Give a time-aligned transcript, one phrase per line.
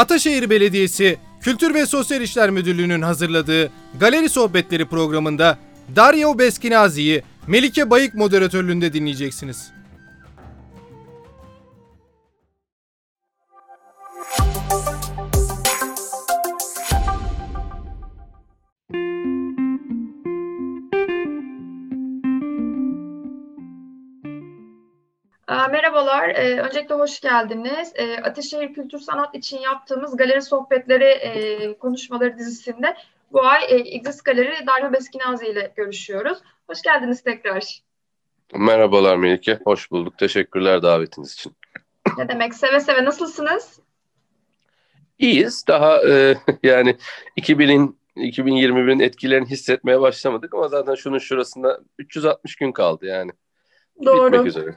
[0.00, 3.70] Ataşehir Belediyesi Kültür ve Sosyal İşler Müdürlüğü'nün hazırladığı
[4.00, 5.58] Galeri Sohbetleri programında
[5.96, 9.72] Dario Beskinazi'yi Melike Bayık moderatörlüğünde dinleyeceksiniz.
[26.30, 27.92] Ee, öncelikle hoş geldiniz.
[27.94, 32.96] Ee, Ateşehir Kültür Sanat için yaptığımız Galeri Sohbetleri e, konuşmaları dizisinde
[33.32, 36.38] bu ay e, Exist Galeri Darbe Beskinazi ile görüşüyoruz.
[36.66, 37.80] Hoş geldiniz tekrar.
[38.54, 40.18] Merhabalar Melike, hoş bulduk.
[40.18, 41.52] Teşekkürler davetiniz için.
[42.18, 43.04] Ne demek, seve seve.
[43.04, 43.80] Nasılsınız?
[45.18, 45.64] İyiyiz.
[45.68, 46.96] Daha e, yani
[47.38, 53.30] 2000'in 2021'in etkilerini hissetmeye başlamadık ama zaten şunun şurasında 360 gün kaldı yani.
[54.04, 54.32] Doğru.
[54.32, 54.74] Bitmek üzere.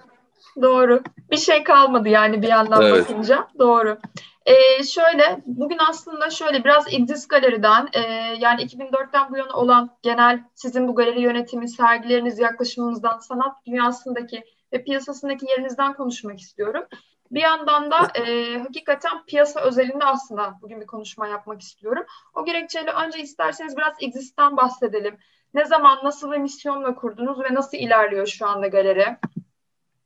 [0.61, 1.01] Doğru.
[1.31, 3.09] Bir şey kalmadı yani bir yandan Evet.
[3.09, 3.47] bakınca.
[3.59, 3.97] Doğru.
[4.45, 7.99] Ee, şöyle, bugün aslında şöyle biraz Exist Galeri'den e,
[8.39, 14.83] yani 2004'ten bu yana olan genel sizin bu galeri yönetimi, sergileriniz, yaklaşımınızdan, sanat dünyasındaki ve
[14.83, 16.83] piyasasındaki yerinizden konuşmak istiyorum.
[17.31, 22.03] Bir yandan da e, hakikaten piyasa özelinde aslında bugün bir konuşma yapmak istiyorum.
[22.35, 25.17] O gerekçeyle önce isterseniz biraz Exist'ten bahsedelim.
[25.53, 29.17] Ne zaman, nasıl bir misyonla kurdunuz ve nasıl ilerliyor şu anda galeri?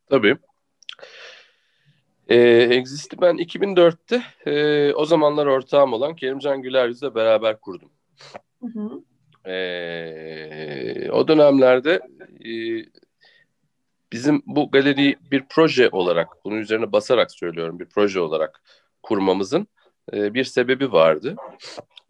[0.09, 0.37] Tabii.
[2.29, 2.37] E,
[2.71, 7.91] Exist'i ben 2004'te e, o zamanlar ortağım olan Kerimcan Güler Yüz'le beraber kurdum.
[8.61, 9.03] Hı hı.
[9.51, 12.01] E, o dönemlerde
[12.45, 12.51] e,
[14.11, 18.61] bizim bu galeriyi bir proje olarak, bunun üzerine basarak söylüyorum, bir proje olarak
[19.03, 19.67] kurmamızın
[20.13, 21.35] e, bir sebebi vardı.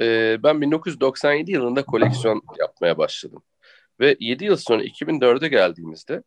[0.02, 3.44] E, ben 1997 yılında koleksiyon yapmaya başladım.
[4.00, 6.24] Ve 7 yıl sonra 2004'e geldiğimizde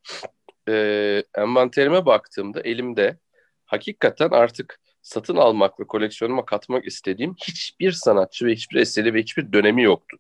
[0.71, 3.19] e, envanterime baktığımda elimde
[3.65, 9.53] hakikaten artık satın almak ve koleksiyonuma katmak istediğim hiçbir sanatçı ve hiçbir eseri ve hiçbir
[9.53, 10.19] dönemi yoktu.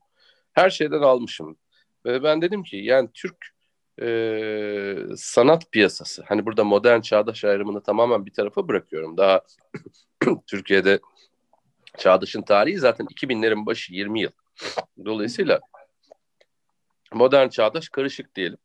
[0.52, 1.56] Her şeyden almışım.
[2.06, 3.36] Ve ben dedim ki yani Türk
[4.02, 9.16] e, sanat piyasası, hani burada modern çağdaş ayrımını tamamen bir tarafa bırakıyorum.
[9.16, 9.40] Daha
[10.46, 11.00] Türkiye'de
[11.98, 14.30] çağdaşın tarihi zaten 2000'lerin başı 20 yıl.
[15.04, 15.60] Dolayısıyla
[17.12, 18.58] modern çağdaş karışık diyelim.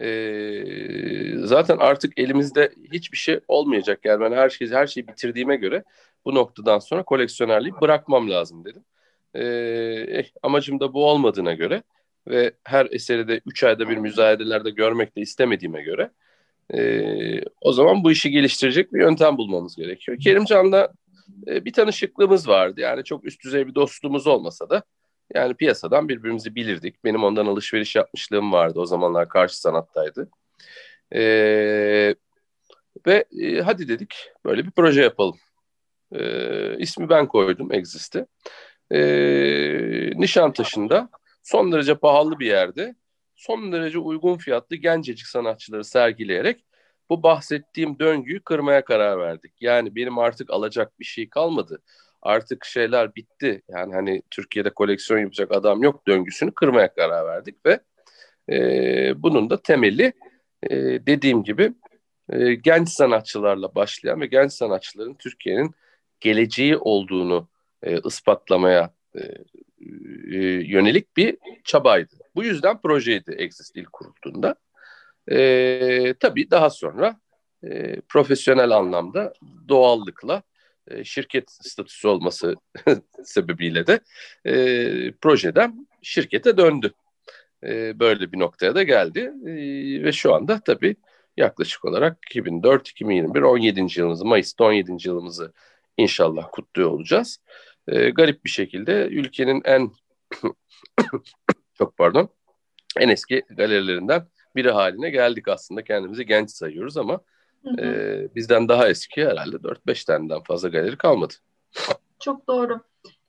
[0.00, 4.00] Ee, zaten artık elimizde hiçbir şey olmayacak.
[4.04, 5.84] Yani ben her şeyi her şeyi bitirdiğime göre
[6.24, 8.84] bu noktadan sonra koleksiyonerliği bırakmam lazım dedim.
[9.34, 11.82] Eh, amacım da bu olmadığına göre
[12.28, 16.10] ve her eseri de 3 ayda bir müzayedelerde görmek de istemediğime göre
[16.74, 20.18] e, o zaman bu işi geliştirecek bir yöntem bulmamız gerekiyor.
[20.20, 20.92] Kerimcan'la
[21.46, 22.80] e, bir tanışıklığımız vardı.
[22.80, 24.82] Yani çok üst düzey bir dostluğumuz olmasa da
[25.34, 27.04] yani piyasadan birbirimizi bilirdik.
[27.04, 28.80] Benim ondan alışveriş yapmışlığım vardı.
[28.80, 30.30] O zamanlar karşı sanattaydı.
[31.14, 32.14] Ee,
[33.06, 35.38] ve e, hadi dedik böyle bir proje yapalım.
[36.12, 38.26] Ee, ismi ben koydum Exist'i.
[38.90, 41.08] Ee, Nişantaşı'nda
[41.42, 42.94] son derece pahalı bir yerde
[43.34, 46.64] son derece uygun fiyatlı gencecik sanatçıları sergileyerek
[47.10, 49.52] bu bahsettiğim döngüyü kırmaya karar verdik.
[49.60, 51.82] Yani benim artık alacak bir şey kalmadı
[52.22, 53.62] artık şeyler bitti.
[53.68, 57.80] Yani hani Türkiye'de koleksiyon yapacak adam yok döngüsünü kırmaya karar verdik ve
[58.50, 60.12] e, bunun da temeli
[60.62, 60.76] e,
[61.06, 61.72] dediğim gibi
[62.30, 65.74] e, genç sanatçılarla başlayan ve genç sanatçıların Türkiye'nin
[66.20, 67.48] geleceği olduğunu
[67.82, 69.20] e, ispatlamaya e,
[70.30, 72.14] e, yönelik bir çabaydı.
[72.34, 74.54] Bu yüzden projeydi Exist ilk kurulduğunda.
[75.30, 77.20] E, tabii daha sonra
[77.62, 79.32] e, profesyonel anlamda
[79.68, 80.42] doğallıkla
[80.90, 82.54] e, şirket statüsü olması
[83.24, 84.00] sebebiyle de
[84.44, 86.92] e, projeden şirkete döndü.
[87.64, 89.52] E, böyle bir noktaya da geldi e,
[90.04, 90.96] ve şu anda tabii
[91.36, 94.00] yaklaşık olarak 2004-2021 17.
[94.00, 95.08] yılımızı Mayıs'ta 17.
[95.08, 95.52] yılımızı
[95.96, 97.38] inşallah kutluyor olacağız.
[97.88, 99.90] E, garip bir şekilde ülkenin en
[101.78, 102.28] çok pardon
[102.96, 107.20] en eski galerilerinden biri haline geldik aslında kendimizi genç sayıyoruz ama
[107.78, 108.28] Hı hı.
[108.34, 111.34] bizden daha eski herhalde 4-5 taneden fazla galeri kalmadı.
[112.20, 112.80] Çok doğru.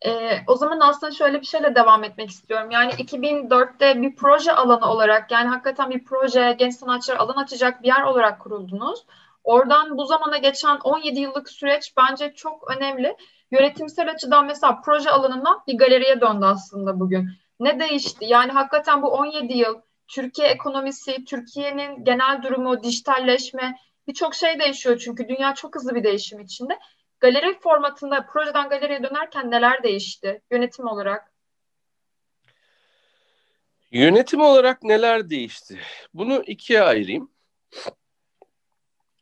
[0.06, 2.71] Ee, o zaman aslında şöyle bir şeyle devam etmek istiyorum.
[2.71, 7.88] Yani 2004'te bir proje alanı olarak yani hakikaten bir proje, genç sanatçılar alan açacak bir
[7.88, 9.06] yer olarak kuruldunuz.
[9.44, 13.15] Oradan bu zamana geçen 17 yıllık süreç bence çok önemli.
[13.51, 17.30] Yönetimsel açıdan mesela proje alanından bir galeriye döndü aslında bugün.
[17.59, 18.25] Ne değişti?
[18.25, 23.75] Yani hakikaten bu 17 yıl Türkiye ekonomisi, Türkiye'nin genel durumu, dijitalleşme,
[24.10, 26.80] Birçok şey değişiyor çünkü dünya çok hızlı bir değişim içinde.
[27.20, 31.32] Galeri formatında projeden galeriye dönerken neler değişti yönetim olarak?
[33.92, 35.80] Yönetim olarak neler değişti?
[36.14, 37.32] Bunu ikiye ayırayım.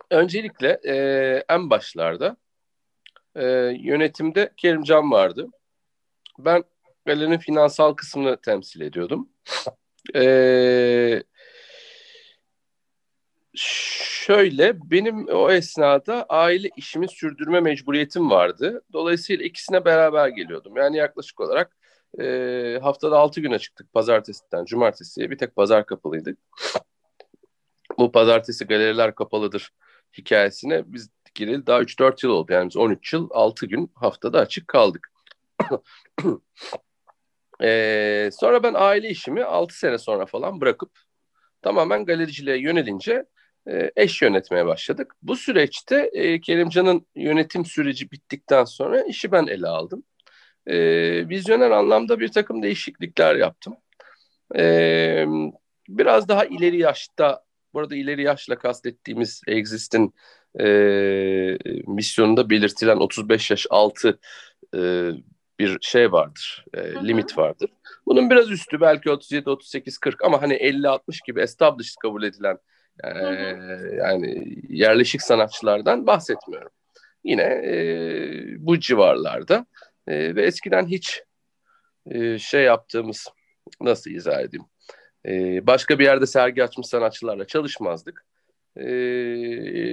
[0.10, 0.96] Öncelikle e,
[1.50, 2.38] en başlarda
[3.36, 3.46] e,
[3.80, 5.48] yönetimde Kerimcan vardı.
[6.40, 6.64] Ben
[7.06, 9.30] galerinin finansal kısmını temsil ediyordum.
[10.16, 11.24] E,
[14.28, 18.82] şöyle benim o esnada aile işimi sürdürme mecburiyetim vardı.
[18.94, 20.78] Dolayısıyla ikisine beraber geliyordum.
[20.78, 21.78] Yani yaklaşık olarak
[22.20, 25.32] e, haftada 6 güne çıktık pazartesiden cumartesiye.
[25.32, 26.38] Bir tek pazar kapalıydık.
[27.98, 29.72] Bu pazartesi galeriler kapalıdır
[30.18, 32.54] hikayesine biz gireli daha 3-4 yıl oldu.
[32.54, 35.12] Yani biz 13 yıl 6 gün haftada açık kaldık.
[37.62, 40.92] ee, sonra ben aile işimi 6 sene sonra falan bırakıp
[41.62, 43.26] tamamen galericiliğe yönelince e,
[43.96, 45.14] eş yönetmeye başladık.
[45.22, 50.04] Bu süreçte e, Kerimcan'ın yönetim süreci bittikten sonra işi ben ele aldım.
[50.68, 50.76] E,
[51.30, 53.78] vizyoner anlamda bir takım değişiklikler yaptım.
[54.56, 55.26] E,
[55.90, 57.44] biraz daha ileri yaşta,
[57.74, 60.14] burada ileri yaşla kastettiğimiz Exist'in
[60.60, 60.66] e,
[61.88, 64.20] misyonunda belirtilen 35 yaş altı
[64.76, 65.12] e,
[65.60, 67.70] bir şey vardır, e, limit vardır.
[68.06, 72.58] Bunun biraz üstü belki 37, 38, 40 ama hani 50, 60 gibi established kabul edilen
[73.04, 73.10] e,
[73.96, 76.72] yani yerleşik sanatçılardan bahsetmiyorum.
[77.24, 77.76] Yine e,
[78.60, 79.66] bu civarlarda
[80.08, 81.24] e, ve eskiden hiç
[82.06, 83.28] e, şey yaptığımız
[83.82, 84.66] nasıl izah edeyim?
[85.26, 88.26] E, başka bir yerde sergi açmış sanatçılarla çalışmazdık.
[88.76, 88.92] E,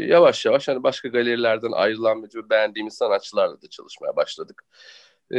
[0.09, 4.63] yavaş yavaş hani başka galerilerden ayrılan ve beğendiğimiz sanatçılarla da çalışmaya başladık.
[5.35, 5.39] E,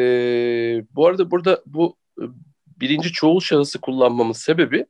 [0.91, 2.23] bu arada burada bu e,
[2.67, 4.85] birinci çoğul şahısı kullanmamın sebebi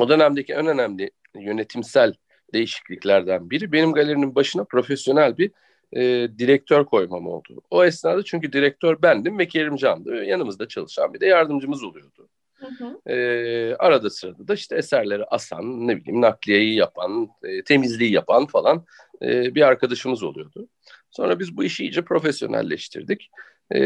[0.00, 2.14] o dönemdeki en önemli yönetimsel
[2.54, 5.50] değişikliklerden biri benim galerinin başına profesyonel bir
[5.92, 7.62] e, direktör koymam oldu.
[7.70, 10.24] O esnada çünkü direktör bendim ve Kerimcan'dı.
[10.24, 12.28] Yanımızda çalışan bir de yardımcımız oluyordu.
[12.54, 13.10] Hı hı.
[13.12, 18.84] E, arada sırada da işte eserleri asan, ne bileyim nakliyeyi yapan, e, temizliği yapan falan
[19.22, 20.68] e, bir arkadaşımız oluyordu.
[21.10, 23.30] Sonra biz bu işi iyice profesyonelleştirdik.
[23.74, 23.80] E,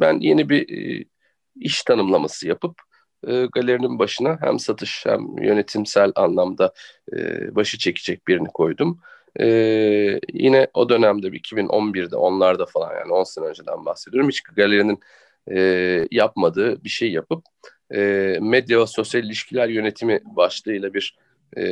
[0.00, 1.04] ben yeni bir e,
[1.56, 2.80] iş tanımlaması yapıp
[3.26, 6.72] e, galerinin başına hem satış hem yönetimsel anlamda
[7.12, 9.00] e, başı çekecek birini koydum.
[9.40, 9.46] E,
[10.32, 14.28] yine o dönemde 2011'de onlarda falan yani 10 sene önceden bahsediyorum.
[14.28, 15.00] Hiç galerinin
[15.50, 15.58] e,
[16.10, 17.44] yapmadığı bir şey yapıp
[17.94, 18.00] e,
[18.40, 21.16] medya ve sosyal ilişkiler yönetimi başlığıyla bir
[21.56, 21.64] e,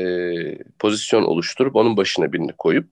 [0.78, 2.88] pozisyon oluşturup onun başına birini koyup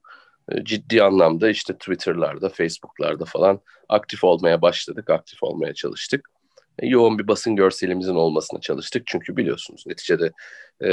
[0.51, 3.59] e, ciddi anlamda işte Twitter'larda, Facebook'larda falan
[3.89, 6.29] aktif olmaya başladık, aktif olmaya çalıştık.
[6.79, 9.03] E, yoğun bir basın görselimizin olmasına çalıştık.
[9.07, 10.31] Çünkü biliyorsunuz neticede
[10.83, 10.91] e,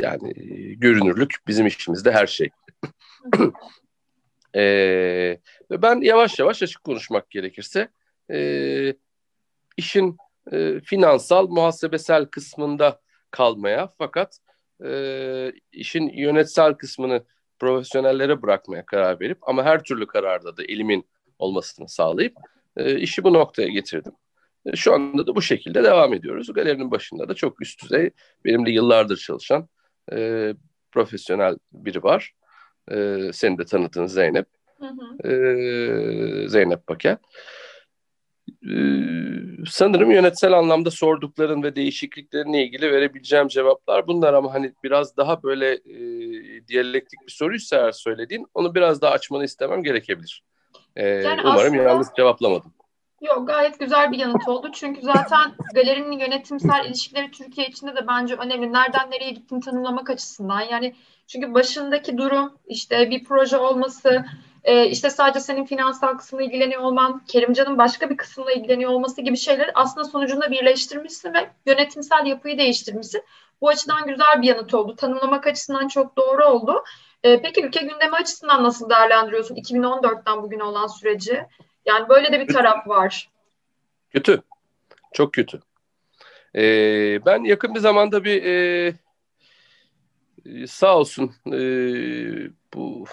[0.00, 0.32] yani
[0.78, 2.48] görünürlük bizim işimizde her şey.
[4.56, 5.38] e,
[5.70, 7.88] ben yavaş yavaş açık konuşmak gerekirse
[8.30, 8.94] e,
[9.76, 10.16] işin
[10.52, 13.00] e, finansal, muhasebesel kısmında
[13.30, 14.38] kalmaya fakat
[14.84, 17.24] e, işin yönetsel kısmını
[17.58, 21.08] profesyonellere bırakmaya karar verip ama her türlü kararda da elimin
[21.38, 22.36] olmasını sağlayıp
[22.76, 24.12] e, işi bu noktaya getirdim.
[24.74, 26.52] Şu anda da bu şekilde devam ediyoruz.
[26.52, 28.10] Galerinin başında da çok üst düzey,
[28.44, 29.68] benim de yıllardır çalışan
[30.12, 30.54] e,
[30.92, 32.32] profesyonel biri var.
[32.90, 34.46] E, senin de tanıdığın Zeynep.
[34.78, 35.28] Hı hı.
[35.28, 37.18] E, Zeynep Paket.
[38.48, 38.74] E,
[39.66, 45.72] sanırım yönetsel anlamda sordukların ve değişikliklerine ilgili verebileceğim cevaplar bunlar ama hani biraz daha böyle
[45.72, 45.96] e,
[46.68, 50.42] diyalektik bir soruysa eğer söylediğin onu biraz daha açmanı istemem gerekebilir.
[50.96, 51.82] E, yani umarım aslında...
[51.82, 52.74] yalnız cevaplamadım.
[53.22, 54.70] Yok gayet güzel bir yanıt oldu.
[54.72, 58.72] Çünkü zaten galerinin yönetimsel ilişkileri Türkiye içinde de bence önemli.
[58.72, 60.60] Nereden nereye gittiğini tanımlamak açısından.
[60.60, 60.94] Yani
[61.26, 64.24] çünkü başındaki durum işte bir proje olması,
[64.64, 69.36] e, işte sadece senin finansal kısmına ilgileniyor olman, Kerimcan'ın başka bir kısmına ilgileniyor olması gibi
[69.36, 73.22] şeyleri aslında sonucunda birleştirmişsin ve yönetimsel yapıyı değiştirmişsin.
[73.60, 74.96] Bu açıdan güzel bir yanıt oldu.
[74.96, 76.84] Tanımlamak açısından çok doğru oldu.
[77.22, 81.46] E, peki ülke gündemi açısından nasıl değerlendiriyorsun 2014'ten bugüne olan süreci?
[81.86, 83.30] Yani böyle de bir taraf var.
[84.10, 84.42] Kötü.
[85.12, 85.60] Çok kötü.
[86.54, 88.94] Ee, ben yakın bir zamanda bir e,
[90.66, 91.60] sağ olsun e,
[92.74, 93.04] bu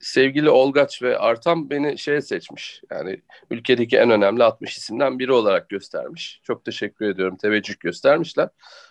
[0.00, 2.82] sevgili Olgaç ve Artam beni şeye seçmiş.
[2.90, 6.40] Yani ülkedeki en önemli 60 isimden biri olarak göstermiş.
[6.42, 7.36] Çok teşekkür ediyorum.
[7.36, 8.48] Teveccüh göstermişler.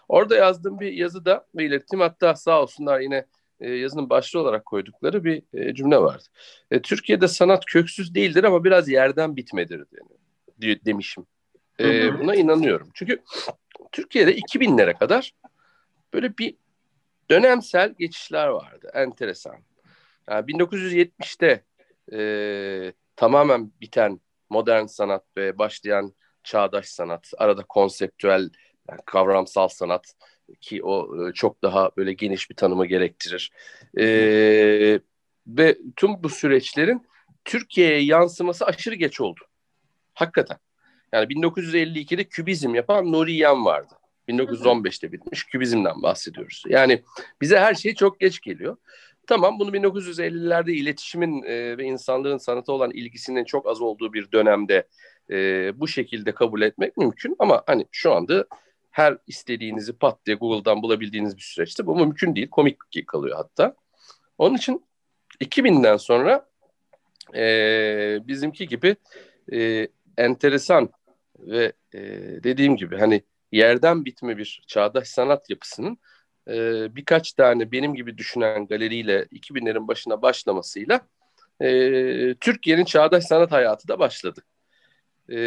[0.07, 1.99] Orada yazdığım bir yazıda ve ilettim.
[1.99, 3.25] Hatta sağ olsunlar yine
[3.59, 6.23] e, yazının başlığı olarak koydukları bir e, cümle vardı.
[6.71, 9.85] E, Türkiye'de sanat köksüz değildir ama biraz yerden bitmedir
[10.61, 11.25] diye, demişim.
[11.79, 12.89] E, buna inanıyorum.
[12.93, 13.23] Çünkü
[13.91, 15.33] Türkiye'de 2000'lere kadar
[16.13, 16.55] böyle bir
[17.29, 18.91] dönemsel geçişler vardı.
[18.93, 19.55] Enteresan.
[20.29, 21.63] Yani 1970'te
[22.13, 28.49] e, tamamen biten modern sanat ve başlayan çağdaş sanat, arada konseptüel,
[28.89, 30.13] yani kavramsal sanat
[30.61, 33.51] ki o e, çok daha böyle geniş bir tanımı gerektirir.
[33.97, 34.99] Ee,
[35.47, 37.07] ve tüm bu süreçlerin
[37.45, 39.39] Türkiye'ye yansıması aşırı geç oldu.
[40.13, 40.57] Hakikaten.
[41.13, 43.93] Yani 1952'de kübizm yapan Nuri Yan vardı.
[44.29, 46.63] 1915'te bitmiş kübizmden bahsediyoruz.
[46.67, 47.03] Yani
[47.41, 48.77] bize her şey çok geç geliyor.
[49.27, 54.87] Tamam bunu 1950'lerde iletişimin e, ve insanların sanata olan ilgisinin çok az olduğu bir dönemde
[55.29, 58.47] e, bu şekilde kabul etmek mümkün ama hani şu anda
[58.97, 62.49] her istediğinizi pat diye Google'dan bulabildiğiniz bir süreçte bu mümkün değil.
[62.49, 62.77] Komik
[63.07, 63.75] kalıyor hatta.
[64.37, 64.85] Onun için
[65.41, 66.49] 2000'den sonra
[67.35, 68.95] e, bizimki gibi
[69.53, 69.87] e,
[70.17, 70.89] enteresan
[71.39, 71.99] ve e,
[72.43, 75.97] dediğim gibi hani yerden bitme bir çağdaş sanat yapısının
[76.47, 76.55] e,
[76.95, 81.01] birkaç tane benim gibi düşünen galeriyle 2000'lerin başına başlamasıyla
[81.61, 81.69] e,
[82.35, 84.43] Türkiye'nin çağdaş sanat hayatı da başladı.
[85.29, 85.37] E,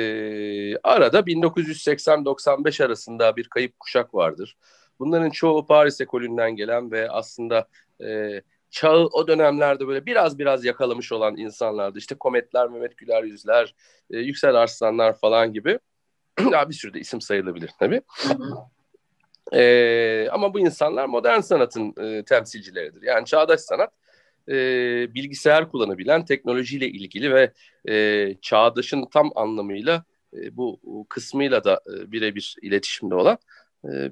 [0.77, 4.57] arada 1980-95 arasında bir kayıp kuşak vardır.
[4.99, 7.69] Bunların çoğu Paris ekolünden gelen ve aslında
[8.05, 11.99] e, çağı o dönemlerde böyle biraz biraz yakalamış olan insanlardı.
[11.99, 13.75] İşte Kometler, Mehmet Güler Yüzler,
[14.11, 15.79] e, Yüksel Arslanlar falan gibi.
[16.69, 18.03] bir sürü de isim sayılabilir tabii.
[19.53, 23.03] e, ama bu insanlar modern sanatın e, temsilcileridir.
[23.03, 23.93] Yani çağdaş sanat
[24.51, 24.55] e,
[25.15, 27.53] bilgisayar kullanabilen, teknolojiyle ilgili ve
[27.89, 30.05] e, çağdaşın tam anlamıyla
[30.35, 33.39] e, bu kısmıyla da e, birebir iletişimde olan
[33.85, 34.11] e,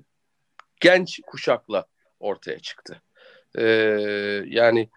[0.81, 1.87] genç kuşakla
[2.21, 3.03] ortaya çıktı.
[3.59, 3.65] E,
[4.47, 4.89] yani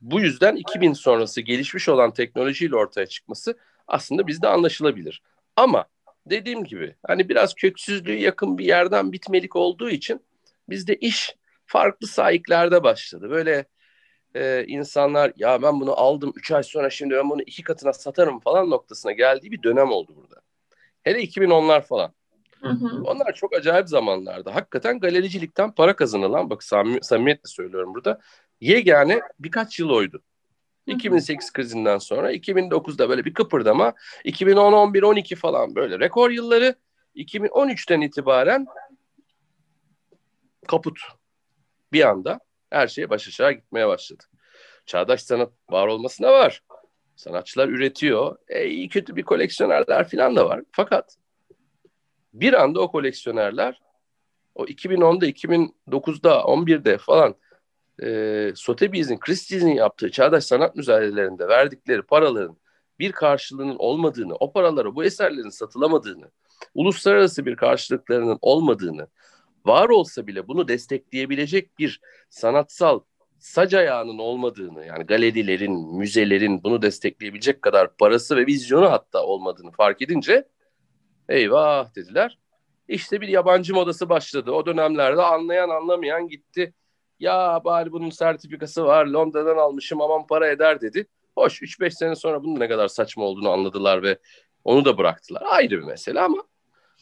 [0.00, 5.22] bu yüzden 2000 sonrası gelişmiş olan teknolojiyle ortaya çıkması aslında bizde anlaşılabilir.
[5.56, 5.84] Ama
[6.26, 10.20] dediğim gibi hani biraz köksüzlüğü yakın bir yerden bitmelik olduğu için
[10.68, 13.30] bizde iş farklı sahiklerde başladı.
[13.30, 13.64] Böyle
[14.34, 18.40] e, insanlar ya ben bunu aldım 3 ay sonra şimdi ben bunu iki katına satarım
[18.40, 20.40] falan noktasına geldiği bir dönem oldu burada.
[21.02, 22.12] Hele 2010'lar falan.
[22.60, 23.02] Hı hı.
[23.02, 24.50] Onlar çok acayip zamanlardı.
[24.50, 28.20] Hakikaten galericilikten para kazanılan, bak samimi, samimiyetle söylüyorum burada,
[28.60, 30.22] yegane birkaç yıl oydu.
[30.86, 36.74] 2008 krizinden sonra 2009'da böyle bir kıpırdama 2010 11 12 falan böyle rekor yılları
[37.16, 38.66] 2013'ten itibaren
[40.68, 40.98] kaput
[41.92, 42.40] bir anda
[42.70, 44.24] her şey baş aşağı gitmeye başladı.
[44.86, 46.62] Çağdaş sanat var olmasına var.
[47.16, 48.36] Sanatçılar üretiyor.
[48.48, 50.60] E, iyi kötü bir koleksiyonerler falan da var.
[50.72, 51.16] Fakat
[52.32, 53.80] bir anda o koleksiyonerler
[54.54, 57.34] o 2010'da, 2009'da, 11'de falan
[58.02, 62.56] e, Sotheby's'in, Christie's'in yaptığı çağdaş sanat müzayedelerinde verdikleri paraların
[62.98, 66.30] bir karşılığının olmadığını, o paralara bu eserlerin satılamadığını,
[66.74, 69.08] uluslararası bir karşılıklarının olmadığını,
[69.66, 73.00] var olsa bile bunu destekleyebilecek bir sanatsal
[73.38, 80.02] sac ayağının olmadığını, yani galerilerin, müzelerin bunu destekleyebilecek kadar parası ve vizyonu hatta olmadığını fark
[80.02, 80.48] edince
[81.28, 82.38] eyvah dediler.
[82.88, 84.50] İşte bir yabancı modası başladı.
[84.52, 86.74] O dönemlerde anlayan anlamayan gitti
[87.20, 91.06] ya bari bunun sertifikası var Londra'dan almışım aman para eder dedi.
[91.36, 94.18] Hoş 3-5 sene sonra bunun ne kadar saçma olduğunu anladılar ve
[94.64, 95.42] onu da bıraktılar.
[95.46, 96.42] Ayrı bir mesele ama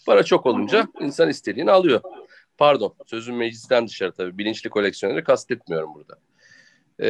[0.07, 2.01] para çok olunca insan istediğini alıyor.
[2.59, 6.19] Pardon sözüm meclisten dışarı tabii bilinçli koleksiyoneri kastetmiyorum burada.
[6.99, 7.09] Ee,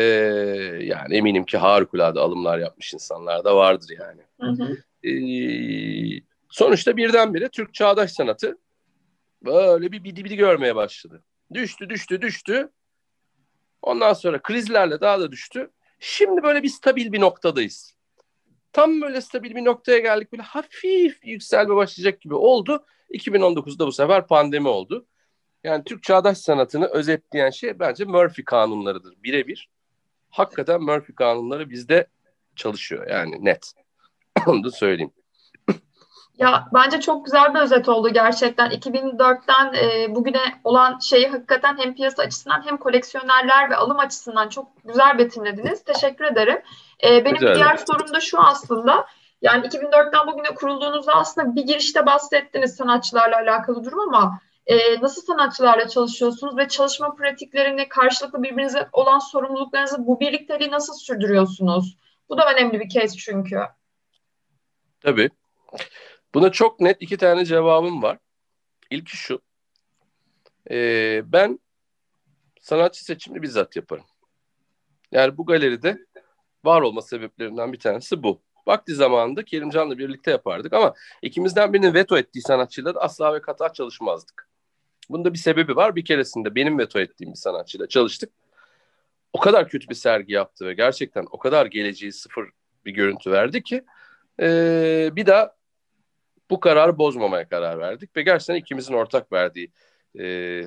[0.82, 4.22] yani eminim ki harikulade alımlar yapmış insanlar da vardır yani.
[4.40, 4.76] Hı hı.
[5.08, 8.58] Ee, sonuçta birdenbire Türk çağdaş sanatı
[9.44, 11.22] böyle bir bidi bidi görmeye başladı.
[11.54, 12.70] Düştü düştü düştü.
[13.82, 15.70] Ondan sonra krizlerle daha da düştü.
[16.00, 17.96] Şimdi böyle bir stabil bir noktadayız.
[18.72, 20.32] Tam böyle stabil bir noktaya geldik.
[20.32, 22.84] Böyle hafif yükselme başlayacak gibi oldu.
[23.10, 25.06] 2019'da bu sefer pandemi oldu.
[25.64, 29.14] Yani Türk çağdaş sanatını özetleyen şey bence Murphy kanunlarıdır.
[29.22, 29.68] Birebir.
[30.30, 32.06] Hakikaten Murphy kanunları bizde
[32.56, 33.72] çalışıyor yani net.
[34.46, 35.12] Onu da söyleyeyim.
[36.38, 38.70] Ya bence çok güzel bir özet oldu gerçekten.
[38.70, 44.68] 2004'ten e, bugüne olan şeyi hakikaten hem piyasa açısından hem koleksiyonerler ve alım açısından çok
[44.84, 45.84] güzel betimlediniz.
[45.84, 46.62] Teşekkür ederim.
[47.04, 47.54] E, benim güzel.
[47.54, 49.06] diğer sorum da şu aslında.
[49.42, 55.88] Yani 2004'ten bugüne kurulduğunuzda aslında bir girişte bahsettiniz sanatçılarla alakalı durum ama e, nasıl sanatçılarla
[55.88, 61.96] çalışıyorsunuz ve çalışma pratiklerini, karşılıklı birbirinize olan sorumluluklarınızı, bu birlikteliği nasıl sürdürüyorsunuz?
[62.28, 63.60] Bu da önemli bir kez çünkü.
[65.00, 65.30] Tabii.
[66.34, 68.18] Buna çok net iki tane cevabım var.
[68.90, 69.42] İlki şu.
[70.70, 71.58] Ee, ben
[72.60, 74.04] sanatçı seçimini bizzat yaparım.
[75.12, 75.98] Yani bu galeride
[76.64, 78.42] var olma sebeplerinden bir tanesi bu.
[78.66, 83.72] Vakti zamanında Kerimcan'la birlikte yapardık ama ikimizden birinin veto ettiği sanatçıyla da asla ve kata
[83.72, 84.51] çalışmazdık.
[85.10, 85.96] Bunda bir sebebi var.
[85.96, 88.30] Bir keresinde benim veto ettiğim bir sanatçıyla çalıştık.
[89.32, 92.50] O kadar kötü bir sergi yaptı ve gerçekten o kadar geleceği sıfır
[92.84, 93.84] bir görüntü verdi ki
[94.40, 95.54] ee, bir daha
[96.50, 99.72] bu kararı bozmamaya karar verdik ve gerçekten ikimizin ortak verdiği
[100.18, 100.64] e,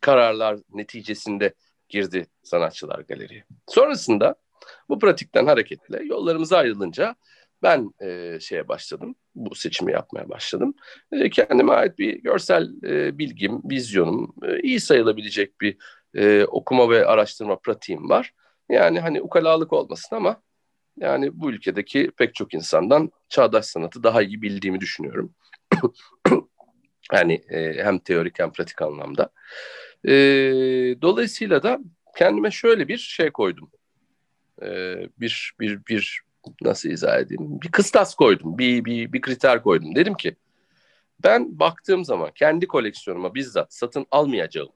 [0.00, 1.54] kararlar neticesinde
[1.88, 3.44] girdi sanatçılar galeriye.
[3.68, 4.34] Sonrasında
[4.88, 7.16] Bu pratikten hareketle yollarımız ayrılınca
[7.62, 10.74] ben e, şeye başladım, bu seçimi yapmaya başladım.
[11.12, 15.76] E, kendime ait bir görsel e, bilgim, vizyonum, e, iyi sayılabilecek bir
[16.14, 18.34] e, okuma ve araştırma pratiğim var.
[18.68, 20.42] Yani hani ukalalık olmasın ama
[20.96, 25.34] yani bu ülkedeki pek çok insandan çağdaş sanatı daha iyi bildiğimi düşünüyorum.
[27.12, 29.30] yani e, hem teorik hem pratik anlamda.
[30.04, 30.12] E,
[31.02, 31.78] dolayısıyla da
[32.16, 33.70] kendime şöyle bir şey koydum.
[34.62, 36.22] E, bir bir bir
[36.62, 37.60] nasıl izah edeyim?
[37.60, 39.94] Bir kıstas koydum, bir bir bir kriter koydum.
[39.94, 40.36] Dedim ki
[41.24, 44.68] ben baktığım zaman kendi koleksiyonuma bizzat satın almayacağım,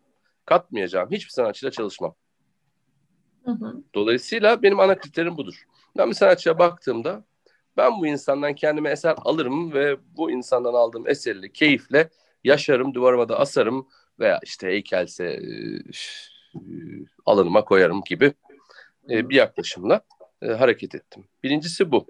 [0.44, 2.14] katmayacağım hiçbir sanatçıyla çalışmam.
[3.44, 3.82] Hı hı.
[3.94, 5.64] Dolayısıyla benim ana kriterim budur.
[5.98, 7.24] Ben bir sanatçıya baktığımda
[7.76, 12.08] ben bu insandan kendime eser alırım ve bu insandan aldığım eserle keyifle
[12.44, 15.40] yaşarım, duvarıma da asarım veya işte heykelse e,
[17.26, 18.32] alanıma koyarım gibi
[19.10, 20.00] e, bir yaklaşımla
[20.42, 21.24] e, hareket ettim.
[21.42, 22.06] Birincisi bu.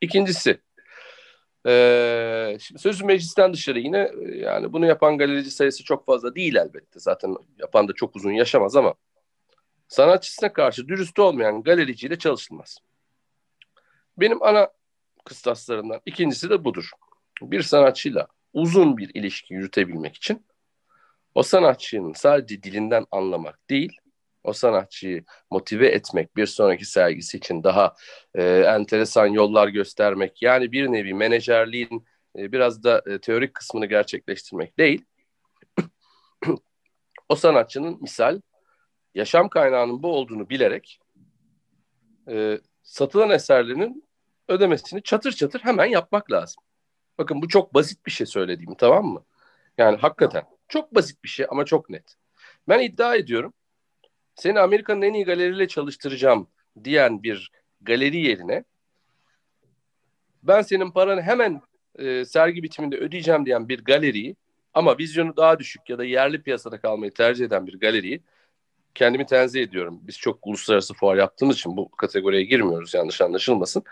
[0.00, 0.60] İkincisi
[1.66, 6.54] e, şimdi sözü meclisten dışarı yine e, yani bunu yapan galerici sayısı çok fazla değil
[6.54, 7.00] elbette.
[7.00, 8.94] Zaten yapan da çok uzun yaşamaz ama
[9.88, 12.78] sanatçısına karşı dürüst olmayan galericiyle çalışılmaz.
[14.16, 14.68] Benim ana
[15.24, 16.90] kıstaslarından ikincisi de budur.
[17.42, 20.46] Bir sanatçıyla uzun bir ilişki yürütebilmek için
[21.34, 23.96] o sanatçının sadece dilinden anlamak değil,
[24.44, 27.94] o sanatçıyı motive etmek, bir sonraki sergisi için daha
[28.34, 32.06] e, enteresan yollar göstermek, yani bir nevi menajerliğin
[32.38, 35.04] e, biraz da e, teorik kısmını gerçekleştirmek değil,
[37.28, 38.40] o sanatçının misal
[39.14, 41.00] yaşam kaynağının bu olduğunu bilerek
[42.28, 44.08] e, satılan eserlerinin
[44.48, 46.62] ödemesini çatır çatır hemen yapmak lazım.
[47.18, 49.24] Bakın bu çok basit bir şey söylediğim tamam mı?
[49.78, 52.14] Yani hakikaten çok basit bir şey ama çok net.
[52.68, 53.52] Ben iddia ediyorum
[54.34, 56.48] seni Amerika'nın en iyi galeriyle çalıştıracağım
[56.84, 58.64] diyen bir galeri yerine
[60.42, 61.60] ben senin paranı hemen
[61.98, 64.36] e, sergi bitiminde ödeyeceğim diyen bir galeriyi
[64.74, 68.22] ama vizyonu daha düşük ya da yerli piyasada kalmayı tercih eden bir galeriyi
[68.94, 70.00] kendimi tenzih ediyorum.
[70.02, 73.84] Biz çok uluslararası fuar yaptığımız için bu kategoriye girmiyoruz yanlış anlaşılmasın.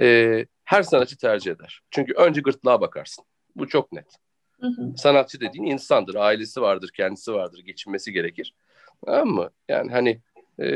[0.00, 1.80] E, her sanatçı tercih eder.
[1.90, 3.24] Çünkü önce gırtlağa bakarsın.
[3.56, 4.16] Bu çok net.
[4.60, 4.96] Hı hı.
[4.96, 8.54] Sanatçı dediğin insandır, ailesi vardır, kendisi vardır, geçinmesi gerekir.
[9.04, 9.50] Tamam mı?
[9.68, 10.20] Yani hani
[10.60, 10.66] e,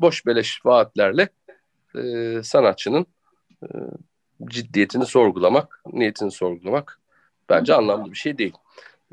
[0.00, 1.28] boş beleş vaatlerle
[1.96, 3.06] e, sanatçının
[3.62, 3.66] e,
[4.46, 7.00] ciddiyetini sorgulamak, niyetini sorgulamak
[7.48, 8.54] bence anlamlı bir şey değil.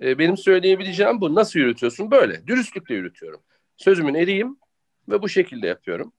[0.02, 1.36] E, benim söyleyebileceğim bu.
[1.36, 2.12] Nasıl yürütüyorsun?
[2.12, 2.48] Böyle.
[2.48, 3.42] Dürüstlükle yürütüyorum.
[3.78, 4.58] Sözümün eriyim
[5.10, 6.14] ve bu şekilde yapıyorum.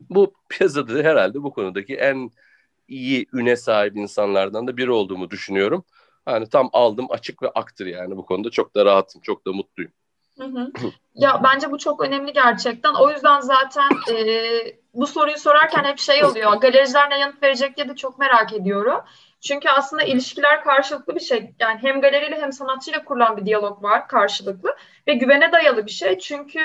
[0.00, 2.30] Bu piyasada herhalde bu konudaki en
[2.88, 5.84] iyi üne sahip insanlardan da biri olduğumu düşünüyorum.
[6.28, 9.92] Yani tam aldım açık ve aktır yani bu konuda çok da rahatım, çok da mutluyum.
[11.14, 12.94] Ya bence bu çok önemli gerçekten.
[12.94, 14.16] O yüzden zaten e,
[14.94, 16.52] bu soruyu sorarken hep şey oluyor.
[16.52, 19.00] Galericiler ne yanıt verecek diye de çok merak ediyorum.
[19.40, 21.54] Çünkü aslında ilişkiler karşılıklı bir şey.
[21.60, 24.76] Yani hem galeriyle hem sanatçıyla kurulan bir diyalog var karşılıklı
[25.08, 26.18] ve güvene dayalı bir şey.
[26.18, 26.60] Çünkü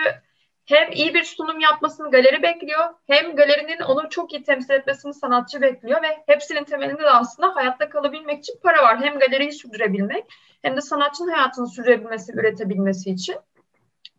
[0.66, 5.62] hem iyi bir sunum yapmasını galeri bekliyor, hem galerinin onu çok iyi temsil etmesini sanatçı
[5.62, 9.00] bekliyor ve hepsinin temelinde de aslında hayatta kalabilmek için para var.
[9.02, 10.26] Hem galeriyi sürdürebilmek
[10.62, 13.36] hem de sanatçının hayatını sürdürebilmesi, üretebilmesi için.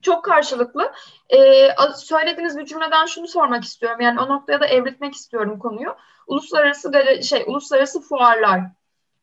[0.02, 0.92] Çok karşılıklı.
[1.30, 4.00] Ee, söylediğiniz bir cümleden şunu sormak istiyorum.
[4.00, 5.96] Yani o noktaya da evritmek istiyorum konuyu.
[6.26, 8.60] Uluslararası şey, uluslararası fuarlar.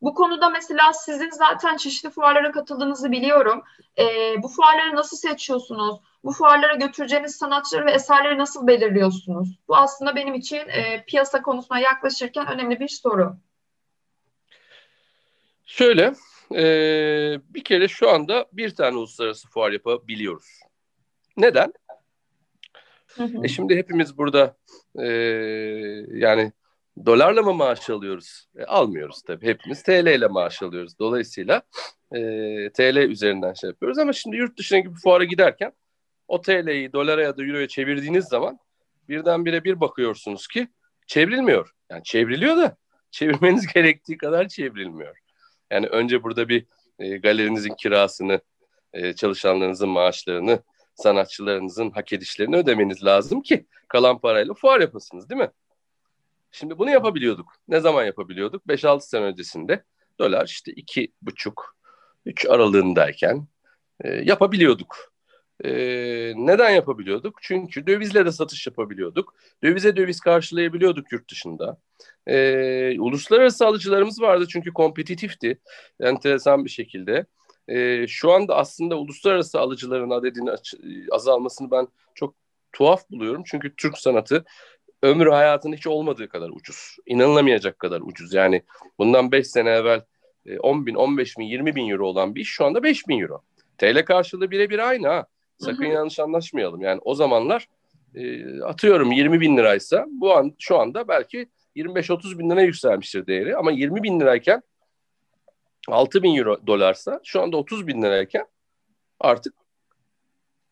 [0.01, 3.63] Bu konuda mesela sizin zaten çeşitli fuarlara katıldığınızı biliyorum.
[3.99, 5.99] Ee, bu fuarları nasıl seçiyorsunuz?
[6.23, 9.59] Bu fuarlara götüreceğiniz sanatçıları ve eserleri nasıl belirliyorsunuz?
[9.67, 13.35] Bu aslında benim için e, piyasa konusuna yaklaşırken önemli bir soru.
[15.65, 16.13] Şöyle,
[16.51, 16.63] e,
[17.49, 20.64] bir kere şu anda bir tane uluslararası fuar yapabiliyoruz.
[21.37, 21.73] Neden?
[23.07, 23.45] Hı hı.
[23.45, 24.57] E şimdi hepimiz burada
[24.99, 25.05] e,
[26.11, 26.51] yani
[27.05, 28.47] dolarla mı maaş alıyoruz?
[28.57, 29.45] E, almıyoruz tabii.
[29.47, 30.99] Hepimiz TL ile maaş alıyoruz.
[30.99, 31.61] Dolayısıyla
[32.11, 32.19] e,
[32.69, 35.73] TL üzerinden şey yapıyoruz ama şimdi yurt dışına gibi fuara giderken
[36.27, 38.59] o TL'yi dolara ya da euroya çevirdiğiniz zaman
[39.09, 40.67] birdenbire bir bakıyorsunuz ki
[41.07, 41.71] çevrilmiyor.
[41.89, 42.77] Yani çevriliyor da
[43.11, 45.17] çevirmeniz gerektiği kadar çevrilmiyor.
[45.71, 46.65] Yani önce burada bir
[46.99, 48.41] e, galerinizin kirasını,
[48.93, 50.59] e, çalışanlarınızın maaşlarını,
[50.95, 55.51] sanatçılarınızın hak edişlerini ödemeniz lazım ki kalan parayla fuar yapasınız değil mi?
[56.51, 57.53] Şimdi bunu yapabiliyorduk.
[57.67, 58.65] Ne zaman yapabiliyorduk?
[58.67, 59.83] 5-6 sene öncesinde
[60.19, 63.47] dolar işte 2,5-3 aralığındayken
[64.03, 65.13] e, yapabiliyorduk.
[65.63, 65.71] E,
[66.35, 67.39] neden yapabiliyorduk?
[67.41, 69.33] Çünkü dövizle de satış yapabiliyorduk.
[69.63, 71.77] Dövize döviz karşılayabiliyorduk yurt dışında.
[72.27, 75.59] E, uluslararası alıcılarımız vardı çünkü kompetitifti.
[75.99, 77.25] Enteresan bir şekilde.
[77.67, 80.51] E, şu anda aslında uluslararası alıcıların adedinin
[81.11, 82.35] azalmasını ben çok
[82.73, 83.43] tuhaf buluyorum.
[83.45, 84.45] Çünkü Türk sanatı
[85.03, 86.97] ömrü hayatın hiç olmadığı kadar ucuz.
[87.05, 88.33] İnanılamayacak kadar ucuz.
[88.33, 88.63] Yani
[88.99, 90.01] bundan 5 sene evvel
[90.59, 93.21] 10 e, bin, 15 bin, 20 bin euro olan bir iş şu anda 5 bin
[93.21, 93.41] euro.
[93.77, 95.25] TL karşılığı birebir aynı ha.
[95.57, 95.93] Sakın hı hı.
[95.93, 96.81] yanlış anlaşmayalım.
[96.81, 97.67] Yani o zamanlar
[98.15, 103.57] e, atıyorum 20 bin liraysa bu an şu anda belki 25-30 bin lira yükselmiştir değeri.
[103.57, 104.61] Ama 20 bin lirayken
[105.87, 108.47] 6 bin euro dolarsa şu anda 30 bin lirayken
[109.19, 109.53] artık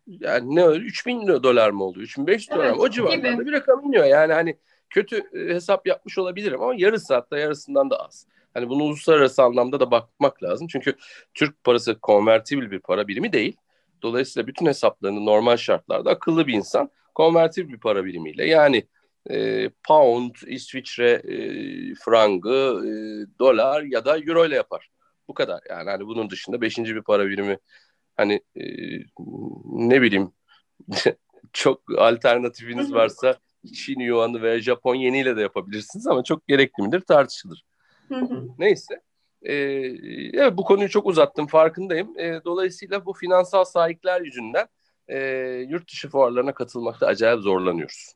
[0.08, 2.00] yani ne öyle 3 bin dolar mı oldu?
[2.00, 2.82] 3500 evet, dolar mı?
[2.82, 4.06] O civarlarda bir rakam iniyor.
[4.06, 4.58] Yani hani
[4.90, 8.28] kötü e, hesap yapmış olabilirim ama yarısı hatta yarısından da az.
[8.54, 10.68] Hani bunu uluslararası anlamda da bakmak lazım.
[10.68, 10.96] Çünkü
[11.34, 13.58] Türk parası konvertibil bir para birimi değil.
[14.02, 18.88] Dolayısıyla bütün hesaplarını normal şartlarda akıllı bir insan konvertibil bir para birimiyle yani
[19.30, 21.36] e, pound, İsviçre e,
[21.96, 22.94] frangı, e,
[23.40, 24.90] dolar ya da euro ile yapar.
[25.28, 27.58] Bu kadar yani hani bunun dışında beşinci bir para birimi
[28.16, 28.64] hani e,
[29.66, 30.32] ne bileyim
[31.54, 33.38] çok alternatifiniz varsa
[33.74, 37.66] Çin yuanı veya Japon yeniyle de yapabilirsiniz ama çok gerekli midir tartışılır.
[38.58, 39.02] Neyse.
[39.42, 39.54] Ee,
[40.34, 42.20] evet bu konuyu çok uzattım farkındayım.
[42.20, 44.68] Ee, dolayısıyla bu finansal sahipler yüzünden
[45.08, 45.18] e,
[45.70, 48.14] yurt dışı fuarlarına katılmakta acayip zorlanıyoruz.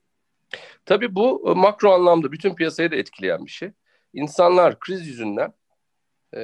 [0.85, 3.71] Tabii bu makro anlamda bütün piyasayı da etkileyen bir şey.
[4.13, 5.53] İnsanlar kriz yüzünden
[6.35, 6.39] e,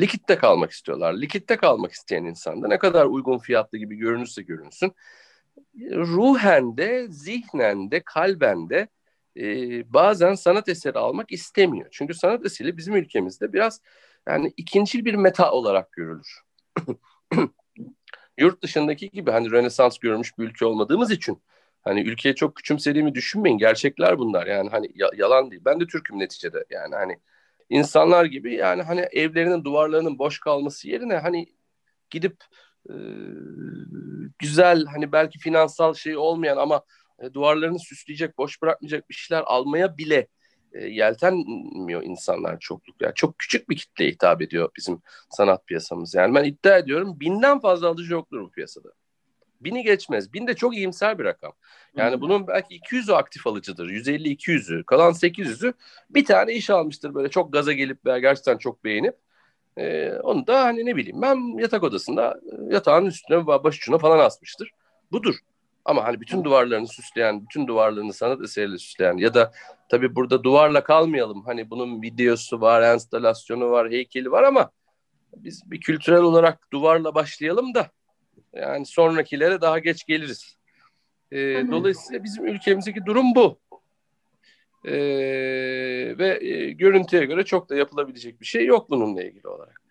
[0.00, 1.14] likitte kalmak istiyorlar.
[1.14, 4.92] Likitte kalmak isteyen insan da ne kadar uygun fiyatlı gibi görünürse görünsün.
[5.90, 8.88] Ruhen de, zihnen de, kalben de
[9.36, 9.44] e,
[9.92, 11.88] bazen sanat eseri almak istemiyor.
[11.90, 13.80] Çünkü sanat eseri bizim ülkemizde biraz
[14.28, 16.40] yani ikinci bir meta olarak görülür.
[18.38, 21.42] Yurt dışındaki gibi hani Rönesans görmüş bir ülke olmadığımız için
[21.82, 23.58] hani ülkeye çok küçümsediğimi düşünmeyin.
[23.58, 25.62] Gerçekler bunlar yani hani ya, yalan değil.
[25.64, 27.18] Ben de Türk'üm neticede yani hani
[27.70, 31.46] insanlar gibi yani hani evlerinin duvarlarının boş kalması yerine hani
[32.10, 32.44] gidip
[32.90, 32.94] e,
[34.38, 36.82] güzel hani belki finansal şey olmayan ama
[37.22, 40.28] e, duvarlarını süsleyecek, boş bırakmayacak bir şeyler almaya bile
[40.72, 42.96] e, yeltenmiyor insanlar çokluk.
[43.02, 46.14] Yani çok küçük bir kitleye hitap ediyor bizim sanat piyasamız.
[46.14, 48.88] Yani ben iddia ediyorum binden fazla alıcı yoktur bu piyasada.
[49.60, 50.32] Bini geçmez.
[50.32, 51.52] Bin de çok iyimser bir rakam.
[51.96, 52.20] Yani hmm.
[52.20, 53.88] bunun belki 200'ü aktif alıcıdır.
[53.88, 54.84] 150-200'ü.
[54.84, 55.72] Kalan 800'ü
[56.10, 59.16] bir tane iş almıştır böyle çok gaza gelip veya gerçekten çok beğenip.
[59.78, 64.70] Ee, onu da hani ne bileyim ben yatak odasında e, yatağın üstüne başucuna falan asmıştır.
[65.12, 65.34] Budur.
[65.84, 69.52] Ama hani bütün duvarlarını süsleyen, bütün duvarlarını sanat eseriyle süsleyen ya da
[69.88, 71.44] tabii burada duvarla kalmayalım.
[71.46, 74.70] Hani bunun videosu var, enstalasyonu var, heykeli var ama
[75.36, 77.90] biz bir kültürel olarak duvarla başlayalım da
[78.52, 80.56] yani sonrakilere daha geç geliriz.
[81.32, 81.38] E,
[81.70, 83.58] dolayısıyla bizim ülkemizdeki durum bu.
[84.84, 84.92] E,
[86.18, 89.82] ve e, görüntüye göre çok da yapılabilecek bir şey yok bununla ilgili olarak.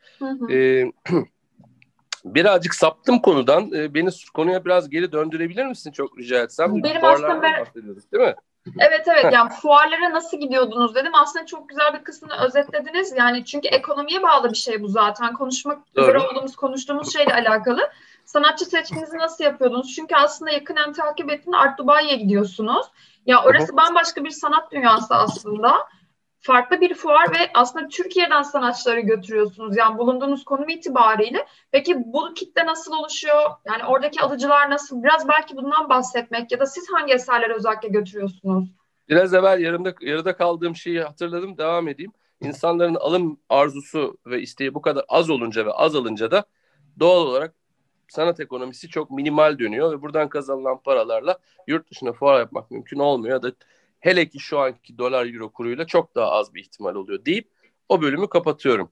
[0.51, 0.85] E,
[2.25, 3.71] birazcık saptım konudan.
[3.73, 6.83] E, beni konuya biraz geri döndürebilir misin çok rica etsem?
[6.83, 7.65] Benim aslında ben...
[7.75, 8.35] değil mi?
[8.79, 11.15] Evet evet yani fuarlara nasıl gidiyordunuz dedim.
[11.15, 13.13] Aslında çok güzel bir kısmını özetlediniz.
[13.17, 15.33] Yani çünkü ekonomiye bağlı bir şey bu zaten.
[15.33, 17.91] Konuşmak üzere olduğumuz, konuştuğumuz şeyle alakalı.
[18.27, 19.95] Sanatçı seçiminizi nasıl yapıyordunuz?
[19.95, 22.85] Çünkü aslında yakından takip ettiğinde Art Dubai'ye gidiyorsunuz.
[23.25, 25.73] Ya orası bambaşka bir sanat dünyası aslında.
[26.39, 29.77] Farklı bir fuar ve aslında Türkiye'den sanatçıları götürüyorsunuz.
[29.77, 31.45] Yani bulunduğunuz konum itibariyle.
[31.71, 33.51] Peki bu kitle nasıl oluşuyor?
[33.65, 35.03] Yani oradaki alıcılar nasıl?
[35.03, 38.69] Biraz belki bundan bahsetmek ya da siz hangi eserleri özellikle götürüyorsunuz?
[39.09, 41.57] Biraz evvel yarımda, yarıda kaldığım şeyi hatırladım.
[41.57, 42.11] Devam edeyim.
[42.41, 46.45] İnsanların alım arzusu ve isteği bu kadar az olunca ve az alınca da
[46.99, 47.56] doğal olarak
[48.07, 53.41] sanat ekonomisi çok minimal dönüyor ve buradan kazanılan paralarla yurt dışına fuar yapmak mümkün olmuyor
[53.41, 53.51] da
[53.99, 57.49] hele ki şu anki dolar euro kuruyla çok daha az bir ihtimal oluyor deyip
[57.89, 58.91] o bölümü kapatıyorum.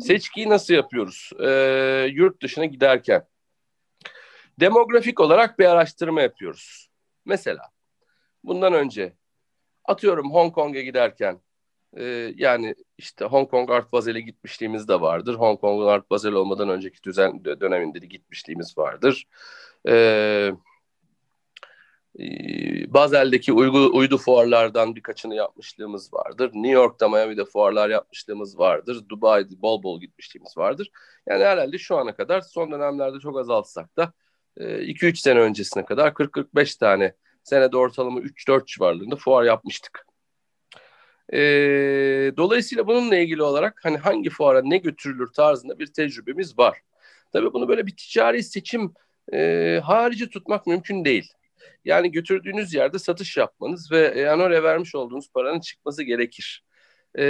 [0.00, 1.30] Seçkiyi nasıl yapıyoruz?
[1.40, 3.26] Ee, yurt dışına giderken
[4.60, 6.90] demografik olarak bir araştırma yapıyoruz.
[7.24, 7.70] Mesela
[8.44, 9.12] bundan önce
[9.84, 11.40] atıyorum Hong Kong'a giderken
[11.96, 15.34] e, yani işte Hong Kong Art Basel'e gitmişliğimiz de vardır.
[15.34, 19.24] Hong Kong Art Basel olmadan önceki düzen döneminde de gitmişliğimiz vardır.
[19.88, 20.52] E,
[22.18, 22.24] e,
[22.94, 26.50] Basel'deki uygu, uydu fuarlardan birkaçını yapmışlığımız vardır.
[26.54, 29.04] New York'ta Miami'de fuarlar yapmışlığımız vardır.
[29.08, 30.90] Dubai'de bol bol gitmişliğimiz vardır.
[31.28, 34.12] Yani herhalde şu ana kadar son dönemlerde çok azaltsak da
[34.58, 40.06] 2-3 e, sene öncesine kadar 40-45 tane senede ortalama 3-4 civarlarında fuar yapmıştık.
[41.32, 41.38] E,
[42.36, 46.78] dolayısıyla bununla ilgili olarak hani hangi fuara ne götürülür tarzında bir tecrübemiz var.
[47.32, 48.92] Tabii bunu böyle bir ticari seçim
[49.32, 51.32] e, harici tutmak mümkün değil.
[51.84, 56.64] Yani götürdüğünüz yerde satış yapmanız ve yani oraya vermiş olduğunuz paranın çıkması gerekir.
[57.18, 57.24] E,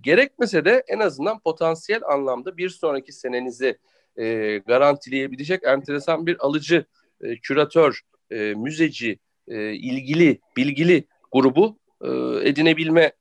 [0.00, 3.78] gerekmese de en azından potansiyel anlamda bir sonraki senenizi
[4.16, 6.84] e, garantileyebilecek enteresan bir alıcı,
[7.20, 12.08] e, küratör, e, müzeci, e, ilgili, bilgili grubu e,
[12.48, 13.12] edinebilme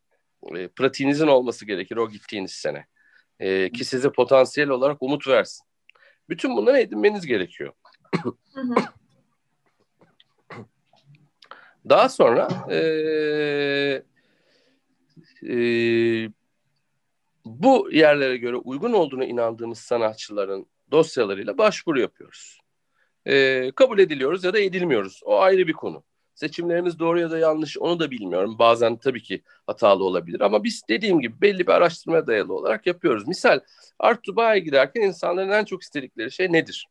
[0.56, 2.86] e, pratiğinizin olması gerekir o gittiğiniz sene.
[3.40, 5.66] E, ki size potansiyel olarak umut versin.
[6.30, 7.74] Bütün bunları edinmeniz gerekiyor.
[11.90, 12.78] Daha sonra e,
[15.50, 15.56] e,
[17.46, 22.62] bu yerlere göre uygun olduğunu inandığımız sanatçıların dosyalarıyla başvuru yapıyoruz.
[23.26, 25.22] E, kabul ediliyoruz ya da edilmiyoruz.
[25.26, 26.04] O ayrı bir konu.
[26.36, 28.56] Seçimlerimiz doğru ya da yanlış onu da bilmiyorum.
[28.60, 33.28] Bazen tabii ki hatalı olabilir ama biz dediğim gibi belli bir araştırmaya dayalı olarak yapıyoruz.
[33.28, 33.60] Misal
[34.00, 36.88] Art Dubai'ye giderken insanların en çok istedikleri şey nedir?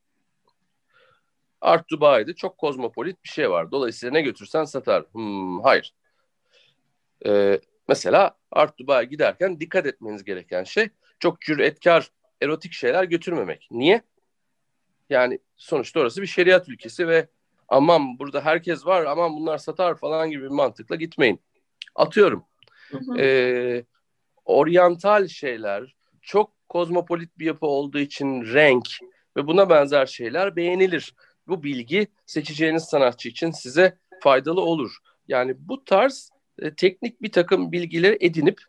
[1.60, 3.70] Art Dubai'de çok kozmopolit bir şey var.
[3.70, 5.04] Dolayısıyla ne götürsen satar.
[5.12, 5.94] Hmm, hayır.
[7.26, 13.68] Ee, mesela Art Dubai'ye giderken dikkat etmeniz gereken şey çok cüretkar, erotik şeyler götürmemek.
[13.70, 14.02] Niye?
[15.10, 17.28] Yani sonuçta orası bir şeriat ülkesi ve
[17.70, 21.40] aman burada herkes var aman bunlar satar falan gibi bir mantıkla gitmeyin.
[21.94, 22.44] Atıyorum.
[22.90, 23.18] Hı hı.
[23.18, 23.84] Ee,
[24.44, 28.88] oryantal şeyler çok kozmopolit bir yapı olduğu için renk
[29.36, 31.14] ve buna benzer şeyler beğenilir.
[31.48, 34.96] Bu bilgi seçeceğiniz sanatçı için size faydalı olur.
[35.28, 38.60] Yani bu tarz e, teknik bir takım bilgileri edinip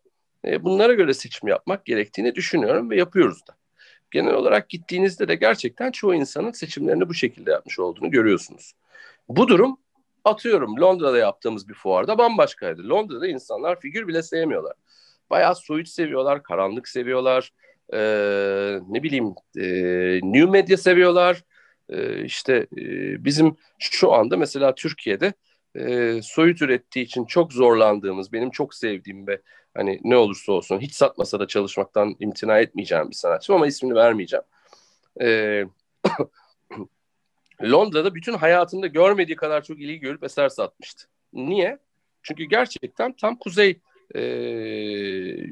[0.45, 3.55] e, bunlara göre seçim yapmak gerektiğini düşünüyorum ve yapıyoruz da.
[4.11, 8.73] Genel olarak gittiğinizde de gerçekten çoğu insanın seçimlerini bu şekilde yapmış olduğunu görüyorsunuz.
[9.35, 9.77] Bu durum
[10.23, 12.89] atıyorum Londra'da yaptığımız bir fuarda bambaşkaydı.
[12.89, 14.73] Londra'da insanlar figür bile sevmiyorlar.
[15.29, 17.51] Bayağı soyut seviyorlar, karanlık seviyorlar,
[17.93, 19.63] ee, ne bileyim e,
[20.23, 21.43] new medya seviyorlar.
[21.89, 22.85] Ee, işte e,
[23.25, 25.33] bizim şu anda mesela Türkiye'de
[25.75, 29.41] e, soyut ürettiği için çok zorlandığımız, benim çok sevdiğim ve
[29.73, 34.45] hani ne olursa olsun hiç satmasa da çalışmaktan imtina etmeyeceğim bir sanatçı ama ismini vermeyeceğim.
[35.21, 35.65] Ee,
[37.63, 41.07] Londra'da bütün hayatında görmediği kadar çok ilgi görüp eser satmıştı.
[41.33, 41.77] Niye?
[42.23, 43.79] Çünkü gerçekten tam kuzey
[44.15, 44.21] e,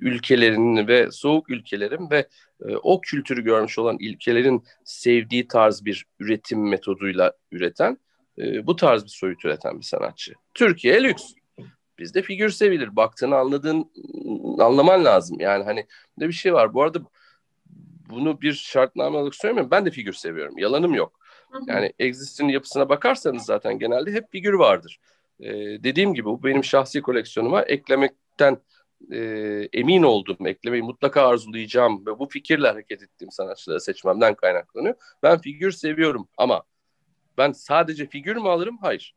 [0.02, 2.28] ülkelerin ve soğuk ülkelerin ve
[2.68, 7.98] e, o kültürü görmüş olan ülkelerin sevdiği tarz bir üretim metoduyla üreten
[8.38, 10.34] e, bu tarz bir soyut üreten bir sanatçı.
[10.54, 11.34] Türkiye lüks.
[12.00, 12.96] Bizde figür sevilir.
[12.96, 13.92] Baktığını anladığın
[14.60, 15.40] anlaman lazım.
[15.40, 15.86] Yani hani
[16.18, 16.74] ne bir şey var.
[16.74, 17.00] Bu arada
[18.10, 19.72] bunu bir şartname olarak söylemiyorum.
[19.72, 20.58] Ben de figür seviyorum.
[20.58, 21.19] Yalanım yok.
[21.68, 25.00] Yani Exist'in yapısına bakarsanız zaten genelde hep figür vardır.
[25.40, 28.58] Ee, dediğim gibi bu benim şahsi koleksiyonuma eklemekten
[29.12, 29.20] e,
[29.74, 34.96] emin olduğum, eklemeyi mutlaka arzulayacağım ve bu fikirle hareket ettiğim sanatçıları seçmemden kaynaklanıyor.
[35.24, 36.64] Ben figür seviyorum ama
[37.38, 38.78] ben sadece figür mü alırım?
[38.82, 39.14] Hayır.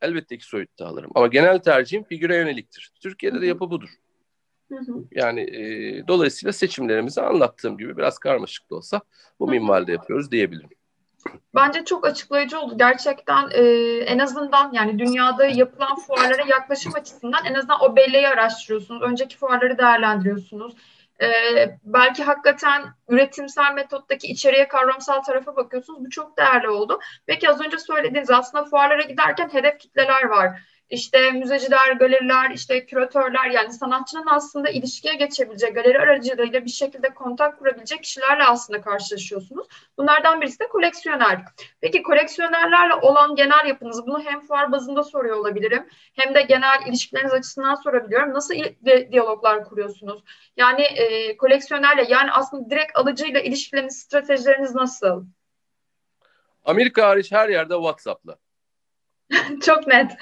[0.00, 1.10] Elbette ki soyutta alırım.
[1.14, 2.92] Ama genel tercihim figüre yöneliktir.
[3.00, 3.88] Türkiye'de de yapı budur.
[5.10, 9.00] Yani e, dolayısıyla seçimlerimizi anlattığım gibi biraz karmaşık da olsa
[9.40, 10.70] bu minvalde yapıyoruz diyebilirim.
[11.54, 12.78] Bence çok açıklayıcı oldu.
[12.78, 13.62] Gerçekten e,
[13.98, 19.02] en azından yani dünyada yapılan fuarlara yaklaşım açısından en azından o belleği araştırıyorsunuz.
[19.02, 20.74] Önceki fuarları değerlendiriyorsunuz.
[21.22, 21.28] E,
[21.84, 26.04] belki hakikaten üretimsel metottaki içeriye kavramsal tarafa bakıyorsunuz.
[26.04, 27.00] Bu çok değerli oldu.
[27.26, 33.50] Peki az önce söylediğiniz aslında fuarlara giderken hedef kitleler var işte müzeciler, galeriler, işte küratörler
[33.50, 39.66] yani sanatçının aslında ilişkiye geçebilecek, galeri aracılığıyla bir şekilde kontak kurabilecek kişilerle aslında karşılaşıyorsunuz.
[39.98, 41.42] Bunlardan birisi de koleksiyoner.
[41.80, 47.32] Peki koleksiyonerlerle olan genel yapınızı bunu hem fuar bazında soruyor olabilirim hem de genel ilişkileriniz
[47.32, 48.34] açısından sorabiliyorum.
[48.34, 48.54] Nasıl
[49.12, 50.22] diyaloglar kuruyorsunuz?
[50.56, 55.24] Yani e, koleksiyonerle yani aslında direkt alıcıyla ilişkileriniz, stratejileriniz nasıl?
[56.64, 58.36] Amerika hariç her yerde WhatsApp'la.
[59.62, 60.12] Çok net.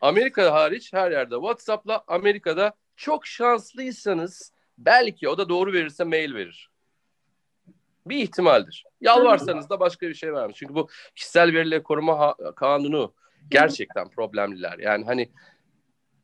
[0.00, 6.70] Amerika hariç her yerde WhatsApp'la Amerika'da çok şanslıysanız belki o da doğru verirse mail verir.
[8.06, 8.84] Bir ihtimaldir.
[9.00, 10.56] Yalvarsanız da başka bir şey vermez.
[10.56, 13.14] Çünkü bu kişisel verileri koruma kanunu
[13.48, 14.78] gerçekten problemliler.
[14.78, 15.32] Yani hani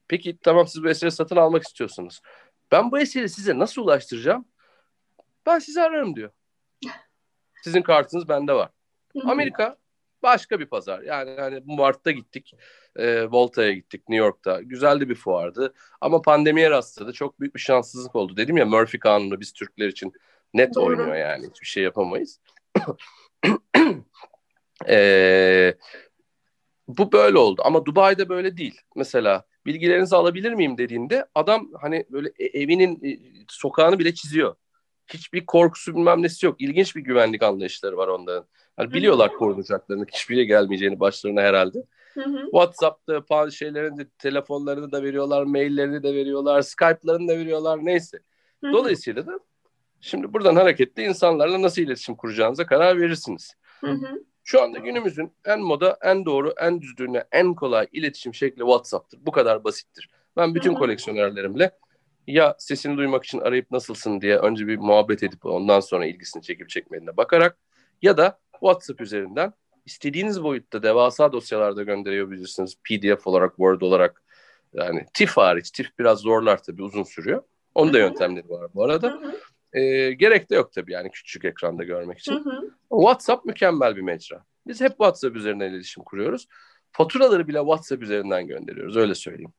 [0.09, 2.20] peki tamam siz bu eseri satın almak istiyorsunuz.
[2.72, 4.44] Ben bu eseri size nasıl ulaştıracağım?
[5.46, 6.31] Ben sizi ararım diyor.
[7.62, 8.70] Sizin kartınız bende var.
[9.25, 9.77] Amerika
[10.22, 11.02] başka bir pazar.
[11.02, 12.55] Yani hani Mart'ta gittik.
[12.96, 14.62] E, Volta'ya gittik New York'ta.
[14.62, 15.74] Güzeldi bir fuardı.
[16.00, 17.12] Ama pandemiye rastladı.
[17.12, 18.37] Çok büyük bir şanssızlık oldu.
[18.37, 20.12] Dedim ya Murphy kanunu biz Türkler için
[20.55, 20.85] net Doğru.
[20.85, 21.46] oynuyor yani.
[21.50, 22.40] Hiçbir şey yapamayız.
[24.88, 25.74] e,
[26.88, 27.62] bu böyle oldu.
[27.64, 28.81] Ama Dubai'de böyle değil.
[28.96, 34.55] Mesela bilgilerinizi alabilir miyim dediğinde adam hani böyle e, evinin e, sokağını bile çiziyor.
[35.07, 36.61] Hiçbir korkusu bilmem nesi yok.
[36.61, 38.46] İlginç bir güvenlik anlayışları var onların.
[38.76, 41.84] Hani biliyorlar korunacaklarını, hiçbir yere gelmeyeceğini başlarına herhalde.
[42.14, 42.44] Hı hı.
[42.44, 48.18] WhatsApp'ta şeylerini de, telefonlarını da veriyorlar, maillerini de veriyorlar, Skype'larını da veriyorlar neyse.
[48.60, 48.72] Hı hı.
[48.72, 49.40] Dolayısıyla da
[50.00, 53.54] şimdi buradan hareketle insanlarla nasıl iletişim kuracağınıza karar verirsiniz.
[53.80, 54.22] Hı hı.
[54.44, 59.26] Şu anda günümüzün en moda, en doğru, en düzgün, en kolay iletişim şekli WhatsApp'tır.
[59.26, 60.10] Bu kadar basittir.
[60.36, 60.78] Ben bütün Hı hı.
[60.78, 61.70] koleksiyonerlerimle
[62.26, 66.68] ya sesini duymak için arayıp nasılsın diye önce bir muhabbet edip ondan sonra ilgisini çekip
[66.68, 67.58] çekmediğine bakarak
[68.02, 69.52] ya da WhatsApp üzerinden
[69.86, 72.76] istediğiniz boyutta devasa dosyalarda gönderebilirsiniz.
[72.84, 74.22] PDF olarak, Word olarak.
[74.72, 75.70] Yani TIFF hariç.
[75.70, 77.42] TIFF biraz zorlar tabii uzun sürüyor.
[77.74, 79.08] Onun da yöntemleri var bu arada.
[79.10, 79.36] Hı hı,
[79.72, 82.32] Ee, gerek de yok tabii yani küçük ekranda görmek için.
[82.32, 82.70] hı hı.
[82.90, 84.44] WhatsApp mükemmel bir mecra.
[84.66, 86.46] Biz hep WhatsApp üzerinden iletişim kuruyoruz.
[86.92, 89.52] Faturaları bile WhatsApp üzerinden gönderiyoruz öyle söyleyeyim.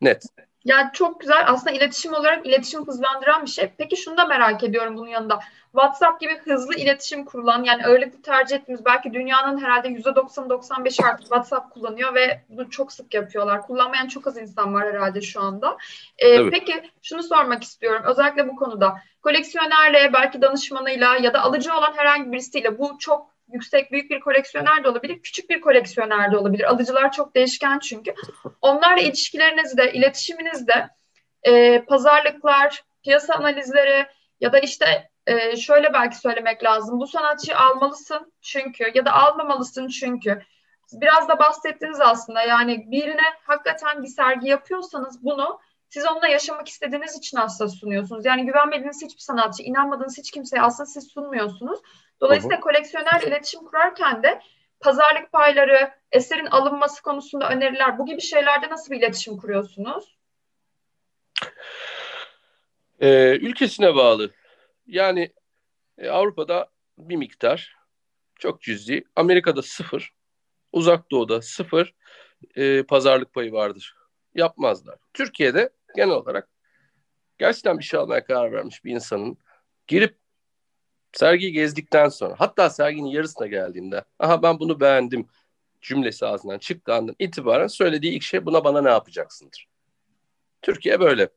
[0.00, 0.24] Net.
[0.64, 1.44] Yani çok güzel.
[1.46, 3.72] Aslında iletişim olarak iletişim hızlandıran bir şey.
[3.78, 5.40] Peki şunu da merak ediyorum bunun yanında.
[5.72, 11.20] WhatsApp gibi hızlı iletişim kurulan yani öyle bir tercih ettiğimiz belki dünyanın herhalde %90-95 artık
[11.20, 13.62] WhatsApp kullanıyor ve bunu çok sık yapıyorlar.
[13.62, 15.76] Kullanmayan çok az insan var herhalde şu anda.
[16.18, 16.52] Ee, Evet.
[16.52, 18.94] peki şunu sormak istiyorum özellikle bu konuda.
[19.22, 24.84] Koleksiyonerle belki danışmanıyla ya da alıcı olan herhangi birisiyle bu çok yüksek büyük bir koleksiyoner
[24.84, 26.64] de olabilir, küçük bir koleksiyoner de olabilir.
[26.64, 28.14] Alıcılar çok değişken çünkü.
[28.60, 30.88] Onlarla ilişkilerinizde, iletişiminizde
[31.42, 34.06] e, pazarlıklar, piyasa analizleri
[34.40, 37.00] ya da işte e, şöyle belki söylemek lazım.
[37.00, 40.42] Bu sanatçıyı almalısın çünkü ya da almamalısın çünkü.
[40.92, 47.16] Biraz da bahsettiniz aslında yani birine hakikaten bir sergi yapıyorsanız bunu siz onunla yaşamak istediğiniz
[47.16, 48.24] için aslında sunuyorsunuz.
[48.24, 51.80] Yani güvenmediğiniz hiçbir sanatçı, inanmadığınız hiç kimseye aslında siz sunmuyorsunuz.
[52.20, 54.40] Dolayısıyla koleksiyoner iletişim kurarken de
[54.80, 60.16] pazarlık payları, eserin alınması konusunda öneriler, bu gibi şeylerde nasıl bir iletişim kuruyorsunuz?
[63.00, 64.30] Ee, ülkesine bağlı.
[64.86, 65.32] Yani
[65.98, 67.76] e, Avrupa'da bir miktar
[68.38, 69.04] çok cüzi.
[69.16, 70.12] Amerika'da sıfır.
[70.72, 71.94] Uzak Doğu'da sıfır
[72.56, 73.94] e, pazarlık payı vardır.
[74.34, 74.98] Yapmazlar.
[75.14, 76.48] Türkiye'de genel olarak
[77.38, 79.38] gerçekten bir şey almaya karar vermiş bir insanın
[79.86, 80.19] girip
[81.12, 85.26] sergiyi gezdikten sonra hatta serginin yarısına geldiğinde aha ben bunu beğendim
[85.80, 89.68] cümlesi ağzından çıktığı andan itibaren söylediği ilk şey buna bana ne yapacaksındır.
[90.62, 91.28] Türkiye böyle.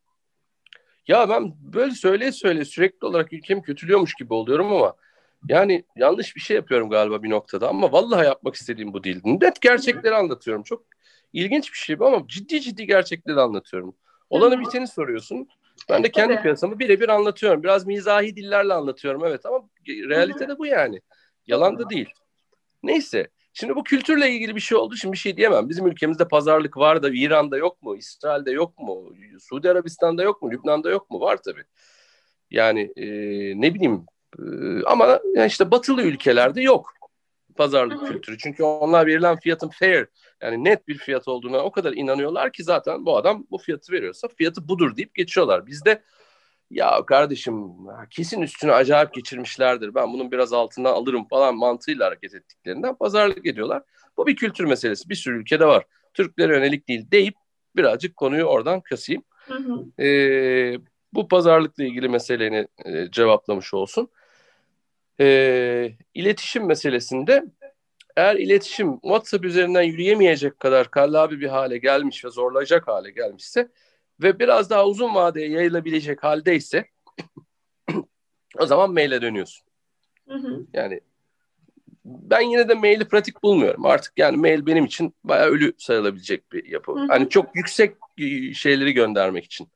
[1.08, 4.96] Ya ben böyle söyleye söyleye sürekli olarak ülkemi kötülüyormuş gibi oluyorum ama
[5.48, 9.22] yani yanlış bir şey yapıyorum galiba bir noktada ama vallahi yapmak istediğim bu değil.
[9.24, 10.64] Net gerçekleri anlatıyorum.
[10.64, 10.86] Çok
[11.34, 13.96] ilginç bir şey ama ciddi ciddi gerçekleri anlatıyorum.
[14.30, 15.48] Olanı biteni soruyorsun.
[15.90, 16.42] Ben de kendi Tabii.
[16.44, 17.64] piyasamı birebir anlatıyorum.
[17.64, 21.02] Biraz mizahi dillerle anlatıyorum evet ama realite de bu yani.
[21.48, 22.10] Yalan da değil.
[22.84, 23.28] Neyse.
[23.54, 25.70] Şimdi bu kültürle ilgili bir şey olduğu için bir şey diyemem.
[25.70, 27.96] Bizim ülkemizde pazarlık var da İran'da yok mu?
[27.96, 29.14] İsrail'de yok mu?
[29.40, 30.52] Suudi Arabistan'da yok mu?
[30.52, 31.20] Lübnan'da yok mu?
[31.20, 31.64] Var tabii.
[32.52, 33.06] Yani e,
[33.62, 34.06] ne bileyim
[34.40, 34.44] e,
[34.86, 36.94] ama yani işte batılı ülkelerde yok
[37.54, 38.38] pazarlık kültürü.
[38.38, 40.08] Çünkü onlar verilen fiyatın fair
[40.42, 44.28] yani net bir fiyat olduğuna o kadar inanıyorlar ki zaten bu adam bu fiyatı veriyorsa
[44.28, 45.66] fiyatı budur deyip geçiyorlar.
[45.66, 46.04] Bizde
[46.72, 47.68] ya kardeşim
[48.10, 49.96] kesin üstüne acayip geçirmişlerdir.
[49.96, 53.84] Ben bunun biraz altından alırım falan mantığıyla hareket ettiklerinden pazarlık ediyorlar.
[54.18, 55.10] Bu bir kültür meselesi.
[55.10, 55.86] Bir sürü ülkede var.
[56.14, 57.36] Türklere yönelik değil deyip
[57.76, 59.24] birazcık konuyu oradan kasayım.
[59.46, 60.04] Hı hı.
[60.04, 60.78] Ee,
[61.14, 64.10] bu pazarlıkla ilgili meseleni e, cevaplamış olsun.
[65.24, 67.44] Ee, iletişim meselesinde
[68.16, 73.68] eğer iletişim WhatsApp üzerinden yürüyemeyecek kadar kallabi bir hale gelmiş ve zorlayacak hale gelmişse
[74.22, 76.86] ve biraz daha uzun vadeye yayılabilecek haldeyse
[78.60, 79.68] o zaman maile dönüyorsun.
[80.28, 80.66] Hı hı.
[80.74, 81.02] Yani
[82.06, 83.86] ben yine de maili pratik bulmuyorum.
[83.86, 86.92] Artık yani mail benim için bayağı ölü sayılabilecek bir yapı.
[86.92, 87.08] Hı hı.
[87.08, 89.68] Hani çok yüksek e, şeyleri göndermek için.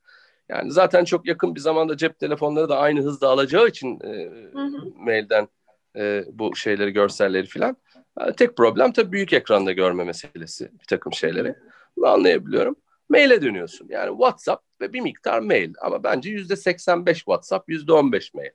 [0.50, 4.60] Yani zaten çok yakın bir zamanda cep telefonları da aynı hızda alacağı için e, Hı
[4.60, 4.92] hı.
[4.96, 5.48] mailden
[5.96, 7.78] e, bu şeyleri, görselleri filan.
[8.20, 11.56] Yani tek problem tabii büyük ekranda görme meselesi bir takım şeyleri.
[11.98, 12.76] Bunu anlayabiliyorum.
[13.10, 13.88] Maile dönüyorsun.
[13.90, 15.74] Yani WhatsApp ve bir miktar mail.
[15.82, 18.52] Ama bence yüzde 85 WhatsApp, yüzde 15 mail.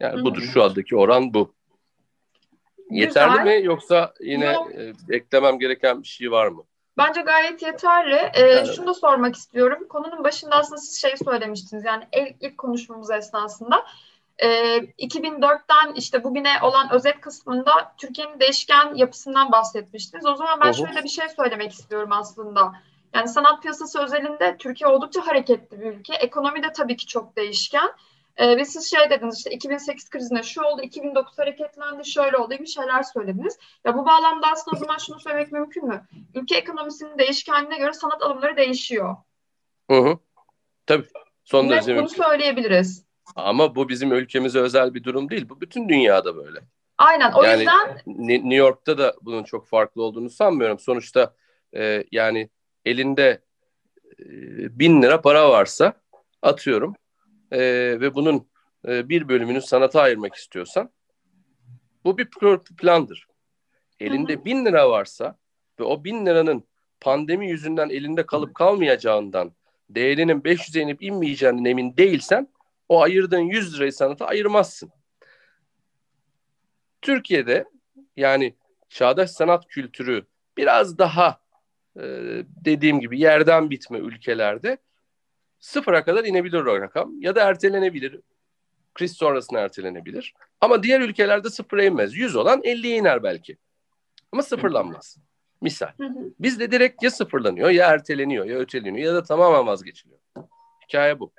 [0.00, 0.24] Yani Hı.
[0.24, 0.42] budur.
[0.42, 1.54] Şu andaki oran bu.
[2.90, 3.60] Yeterli Güzel.
[3.60, 4.70] mi yoksa yine Yok.
[4.74, 6.64] e, eklemem gereken bir şey var mı?
[6.98, 8.14] Bence gayet yeterli.
[8.14, 8.72] Ee, Evet.
[8.76, 9.88] Şunu da sormak istiyorum.
[9.88, 11.84] Konunun başında aslında siz şey söylemiştiniz.
[11.84, 13.86] Yani ilk, ilk konuşmamız esnasında.
[14.38, 20.26] Ee, 2004'ten işte bugüne olan özet kısmında Türkiye'nin değişken yapısından bahsetmiştiniz.
[20.26, 20.74] O zaman ben hı.
[20.74, 22.72] şöyle bir şey söylemek istiyorum aslında.
[23.14, 26.14] Yani sanat piyasası özelinde Türkiye oldukça hareketli bir ülke.
[26.14, 27.90] Ekonomi de tabii ki çok değişken.
[28.36, 32.66] Ee, ve siz şey dediniz işte 2008 krizinde şu oldu, 2009 hareketlendi, şöyle oldu gibi
[32.66, 33.58] şeyler söylediniz.
[33.84, 36.06] Ya bu bağlamda aslında o zaman şunu söylemek mümkün mü?
[36.34, 39.16] Ülke ekonomisinin değişkenliğine göre sanat alımları değişiyor.
[39.90, 40.18] Hı hı.
[40.86, 41.06] Tabii.
[41.44, 42.22] Son derece bunu mümkün.
[42.22, 43.04] söyleyebiliriz.
[43.36, 45.48] Ama bu bizim ülkemize özel bir durum değil.
[45.48, 46.60] Bu bütün dünyada böyle.
[46.98, 50.78] Aynen o Yani- yüzden New York'ta da bunun çok farklı olduğunu sanmıyorum.
[50.78, 51.34] Sonuçta
[51.76, 52.50] e, yani
[52.84, 53.42] elinde
[54.18, 54.24] e,
[54.78, 55.92] bin lira para varsa
[56.42, 56.94] atıyorum
[57.52, 57.60] e,
[58.00, 58.48] ve bunun
[58.88, 60.90] e, bir bölümünü sanata ayırmak istiyorsan
[62.04, 62.28] bu bir
[62.78, 63.26] plandır.
[64.00, 65.38] elinde bin lira varsa
[65.80, 66.64] ve o bin liranın
[67.00, 69.52] pandemi yüzünden elinde kalıp kalmayacağından
[69.90, 72.48] değerinin 500'e inip inmeyeceğinden emin değilsen
[72.88, 74.90] o ayırdığın 100 lirayı sanata ayırmazsın.
[77.02, 77.64] Türkiye'de
[78.16, 78.54] yani
[78.88, 80.26] çağdaş sanat kültürü
[80.56, 81.40] biraz daha
[81.96, 82.02] e,
[82.46, 84.78] dediğim gibi yerden bitme ülkelerde
[85.62, 88.20] sıfıra kadar inebilir o rakam ya da ertelenebilir.
[88.94, 90.34] Kriz sonrasında ertelenebilir.
[90.60, 92.16] Ama diğer ülkelerde sıfıra inmez.
[92.16, 93.56] 100 olan 50'ye iner belki.
[94.32, 95.16] Ama sıfırlanmaz.
[95.60, 95.92] Misal.
[96.40, 100.18] Bizde direkt ya sıfırlanıyor ya erteleniyor ya öteleniyor ya da tamamen vazgeçiliyor.
[100.88, 101.32] Hikaye bu.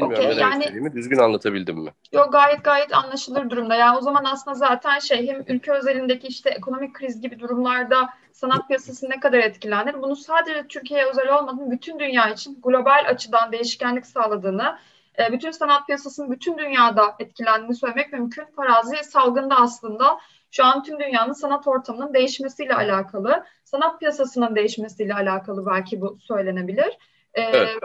[0.00, 1.90] Bilmiyorum okay, ne yani, istediğimi düzgün anlatabildim mi?
[2.12, 3.74] Yok gayet gayet anlaşılır durumda.
[3.74, 8.68] Yani o zaman aslında zaten şey hem ülke özelindeki işte ekonomik kriz gibi durumlarda sanat
[8.68, 10.02] piyasası ne kadar etkilenir?
[10.02, 14.78] Bunu sadece Türkiye'ye özel olmadan bütün dünya için global açıdan değişkenlik sağladığını,
[15.18, 18.44] e, bütün sanat piyasasının bütün dünyada etkilendiğini söylemek mümkün.
[18.56, 20.18] Farazi salgında aslında
[20.50, 26.98] şu an tüm dünyanın sanat ortamının değişmesiyle alakalı, sanat piyasasının değişmesiyle alakalı belki bu söylenebilir.
[27.34, 27.78] E, evet.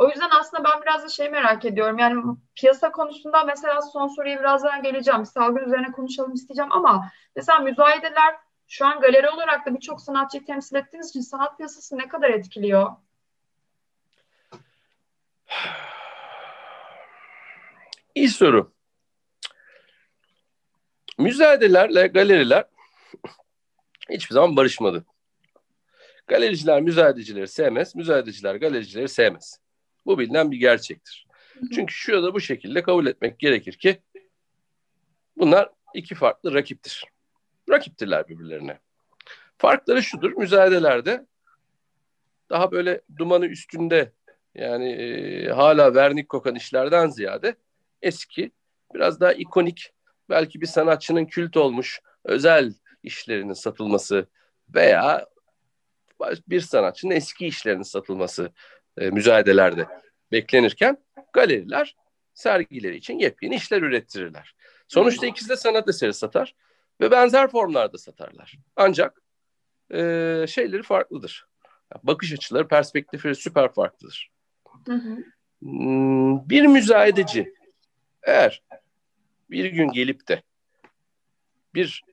[0.00, 1.98] O yüzden aslında ben biraz da şey merak ediyorum.
[1.98, 5.26] Yani piyasa konusunda mesela son soruya birazdan geleceğim.
[5.26, 8.36] Salgın üzerine konuşalım isteyeceğim ama mesela müzayedeler
[8.68, 12.90] şu an galeri olarak da birçok sanatçıyı temsil ettiğiniz için sanat piyasası ne kadar etkiliyor?
[18.14, 18.72] İyi soru.
[21.18, 22.64] Müzayedelerle galeriler
[24.10, 25.04] hiçbir zaman barışmadı.
[26.26, 29.60] Galericiler müzayedecileri sevmez, müzayedeciler galericileri sevmez.
[30.06, 31.26] Bu bilinen bir gerçektir.
[31.74, 34.02] Çünkü şu da bu şekilde kabul etmek gerekir ki
[35.36, 37.04] bunlar iki farklı rakiptir.
[37.70, 38.78] Rakiptirler birbirlerine.
[39.58, 41.26] Farkları şudur, müzayedelerde
[42.50, 44.12] daha böyle dumanı üstünde
[44.54, 47.56] yani e, hala vernik kokan işlerden ziyade
[48.02, 48.52] eski,
[48.94, 49.92] biraz daha ikonik,
[50.28, 54.26] belki bir sanatçının kült olmuş özel işlerinin satılması
[54.74, 55.26] veya
[56.48, 58.52] bir sanatçının eski işlerinin satılması
[58.98, 59.86] e, müzayedelerde
[60.32, 60.98] beklenirken
[61.32, 61.96] galeriler
[62.34, 64.54] sergileri için yepyeni işler ürettirirler.
[64.88, 66.54] Sonuçta ikisi de sanat eseri satar
[67.00, 68.54] ve benzer formlarda satarlar.
[68.76, 69.22] Ancak
[69.90, 69.98] e,
[70.48, 71.46] şeyleri farklıdır.
[72.02, 74.30] Bakış açıları, perspektifleri süper farklıdır.
[74.86, 75.16] Hı hı.
[75.60, 77.54] Hmm, bir müzayedeci
[78.22, 78.62] eğer
[79.50, 80.42] bir gün gelip de
[81.74, 82.04] bir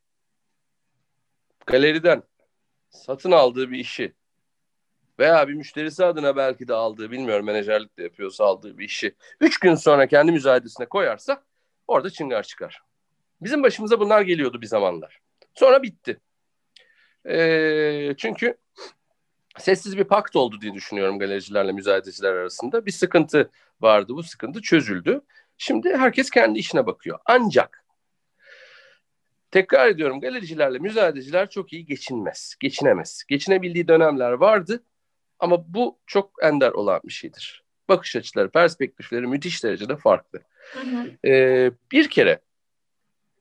[1.66, 2.24] galeriden
[2.90, 4.14] satın aldığı bir işi
[5.20, 9.60] veya bir müşterisi adına belki de aldığı bilmiyorum menajerlik de yapıyorsa aldığı bir işi üç
[9.60, 11.44] gün sonra kendi müzayedesine koyarsa
[11.88, 12.82] orada çıngar çıkar.
[13.42, 15.20] Bizim başımıza bunlar geliyordu bir zamanlar.
[15.54, 16.20] Sonra bitti.
[17.30, 18.58] E, çünkü
[19.58, 22.86] sessiz bir pakt oldu diye düşünüyorum galericilerle müzayedeciler arasında.
[22.86, 23.52] Bir sıkıntı
[23.82, 24.14] vardı.
[24.16, 25.22] Bu sıkıntı çözüldü.
[25.58, 27.20] Şimdi herkes kendi işine bakıyor.
[27.26, 27.84] Ancak
[29.52, 32.56] tekrar ediyorum galericilerle müzayedeciler çok iyi geçinmez.
[32.60, 33.24] Geçinemez.
[33.28, 34.84] Geçinebildiği dönemler vardı
[35.40, 37.64] ama bu çok ender olan bir şeydir.
[37.90, 40.40] Bakış açıları, perspektifleri müthiş derecede farklı.
[40.74, 41.28] Hı hı.
[41.28, 42.40] Ee, bir kere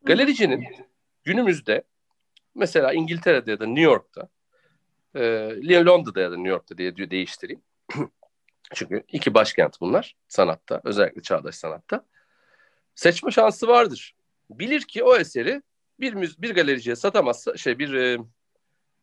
[0.02, 0.66] galericinin
[1.24, 1.82] günümüzde
[2.54, 4.28] mesela İngiltere'de ya da New York'ta
[5.14, 7.62] e, Londra'da ya da New York'ta diye değiştireyim.
[8.74, 12.06] Çünkü iki başkent bunlar sanatta, özellikle çağdaş sanatta.
[12.94, 14.14] Seçme şansı vardır.
[14.50, 15.62] Bilir ki o eseri
[16.00, 18.18] bir bir galericiye satamazsa, şey bir e,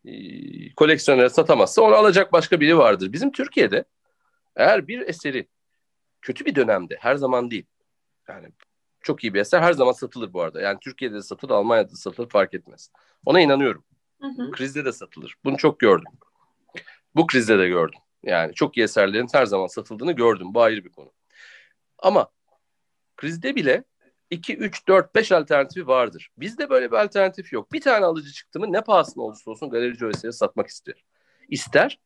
[0.05, 0.13] e,
[0.75, 3.13] koleksiyonere satamazsa onu alacak başka biri vardır.
[3.13, 3.85] Bizim Türkiye'de
[4.55, 5.47] eğer bir eseri
[6.21, 7.65] kötü bir dönemde, her zaman değil.
[8.27, 8.47] Yani
[9.01, 10.61] çok iyi bir eser her zaman satılır bu arada.
[10.61, 12.91] Yani Türkiye'de de satılır, Almanya'da da satılır fark etmez.
[13.25, 13.83] Ona inanıyorum.
[14.21, 14.51] Hı hı.
[14.51, 15.35] Krizde de satılır.
[15.43, 16.11] Bunu çok gördüm.
[17.15, 17.99] Bu krizde de gördüm.
[18.23, 20.53] Yani çok iyi eserlerin her zaman satıldığını gördüm.
[20.53, 21.11] Bu ayrı bir konu.
[21.99, 22.27] Ama
[23.17, 23.83] krizde bile
[24.33, 26.29] 2, 3, 4, 5 alternatifi vardır.
[26.37, 27.73] Bizde böyle bir alternatif yok.
[27.73, 31.05] Bir tane alıcı çıktı mı ne pahasına olursa olsun galerici eseri satmak ister.
[31.49, 31.99] İster.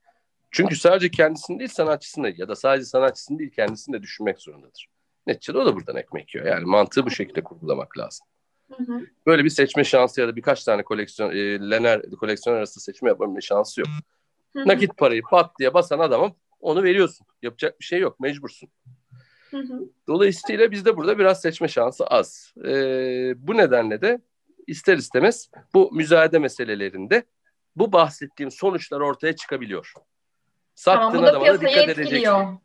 [0.51, 4.87] Çünkü sadece kendisini değil sanatçısını ya da sadece sanatçısını değil kendisini de düşünmek zorundadır.
[5.27, 6.47] Neticede o da buradan ekmek yiyor.
[6.47, 8.27] Yani mantığı bu şekilde kurgulamak lazım.
[8.77, 9.01] Hı hı.
[9.25, 13.41] Böyle bir seçme şansı ya da birkaç tane koleksiyon, e, Lener koleksiyon arası seçme yapma
[13.41, 13.89] şansı yok.
[14.53, 14.67] Hı hı.
[14.67, 17.27] Nakit parayı pat diye basan adamım onu veriyorsun.
[17.41, 18.19] Yapacak bir şey yok.
[18.19, 18.69] Mecbursun.
[19.51, 19.89] Hı hı.
[20.07, 22.53] Dolayısıyla bizde burada biraz seçme şansı az.
[22.65, 24.21] Ee, bu nedenle de
[24.67, 27.23] ister istemez bu müzayede meselelerinde
[27.75, 29.93] bu bahsettiğim sonuçlar ortaya çıkabiliyor.
[30.75, 31.95] Sattığın tamam, adama da dikkat etkiliyor.
[31.95, 32.59] edeceksin.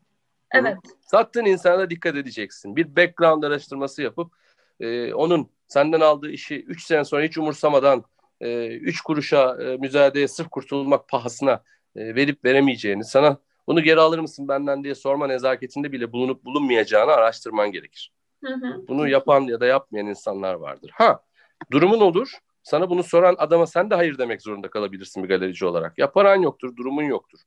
[0.51, 0.77] Evet.
[1.01, 2.75] Sattığın insana da dikkat edeceksin.
[2.75, 4.33] Bir background araştırması yapıp
[4.79, 8.03] e, onun senden aldığı işi 3 sene sonra hiç umursamadan
[8.41, 11.63] 3 e, kuruşa e, müzayedeye sırf kurtulmak pahasına
[11.95, 17.11] e, verip veremeyeceğini, sana bunu geri alır mısın benden diye sorma nezaketinde bile bulunup bulunmayacağını
[17.11, 18.11] araştırman gerekir.
[18.43, 18.87] Hı hı.
[18.87, 20.91] Bunu yapan ya da yapmayan insanlar vardır.
[20.93, 21.23] Ha,
[21.71, 22.37] durumun olur.
[22.63, 25.97] Sana bunu soran adama sen de hayır demek zorunda kalabilirsin bir galerici olarak.
[25.97, 27.39] Ya paran yoktur, durumun yoktur.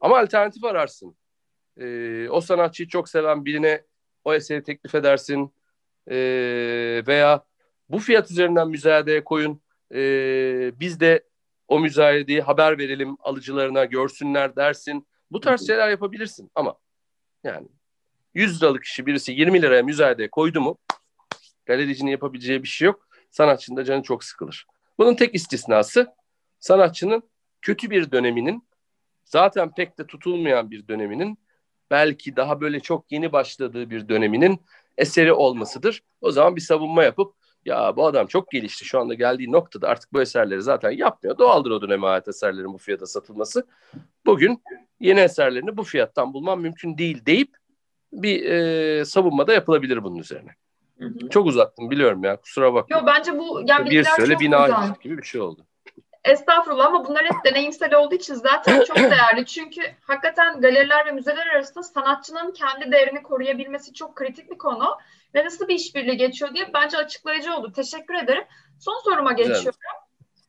[0.00, 1.16] Ama alternatif ararsın.
[1.80, 3.84] Ee, o sanatçıyı çok seven birine
[4.24, 5.54] o eseri teklif edersin.
[6.10, 7.44] Ee, veya
[7.88, 9.62] bu fiyat üzerinden müzayedeye koyun.
[9.94, 11.24] Ee, biz de
[11.68, 15.06] o müzayedeyi haber verelim alıcılarına görsünler dersin.
[15.30, 16.74] Bu tarz şeyler yapabilirsin ama
[17.44, 17.68] yani
[18.34, 20.78] 100 liralık kişi birisi 20 liraya müzayede koydu mu
[21.66, 23.08] galericinin yapabileceği bir şey yok.
[23.30, 24.66] Sanatçının da canı çok sıkılır.
[24.98, 26.14] Bunun tek istisnası
[26.58, 27.22] sanatçının
[27.62, 28.68] kötü bir döneminin
[29.24, 31.38] zaten pek de tutulmayan bir döneminin
[31.90, 34.60] belki daha böyle çok yeni başladığı bir döneminin
[34.98, 36.02] eseri olmasıdır.
[36.20, 40.12] O zaman bir savunma yapıp ya bu adam çok gelişti şu anda geldiği noktada artık
[40.12, 41.38] bu eserleri zaten yapmıyor.
[41.38, 43.66] Doğaldır o döneme ait eserlerin bu fiyata satılması.
[44.26, 44.62] Bugün
[45.00, 47.56] yeni eserlerini bu fiyattan bulmam mümkün değil deyip
[48.12, 50.50] bir e, savunma da yapılabilir bunun üzerine.
[50.98, 51.28] Hı hı.
[51.28, 52.96] Çok uzattım biliyorum ya kusura bakma.
[52.96, 55.66] Yo bence bu yani bir söyle bina gibi bir şey oldu.
[56.24, 59.46] Estağfurullah ama bunlar hep deneyimsel olduğu için zaten çok değerli.
[59.46, 64.98] Çünkü hakikaten galeriler ve müzeler arasında sanatçının kendi değerini koruyabilmesi çok kritik bir konu.
[65.34, 67.72] Ve nasıl bir işbirliği geçiyor diye bence açıklayıcı oldu.
[67.72, 68.44] Teşekkür ederim.
[68.80, 69.80] Son soruma geçiyorum.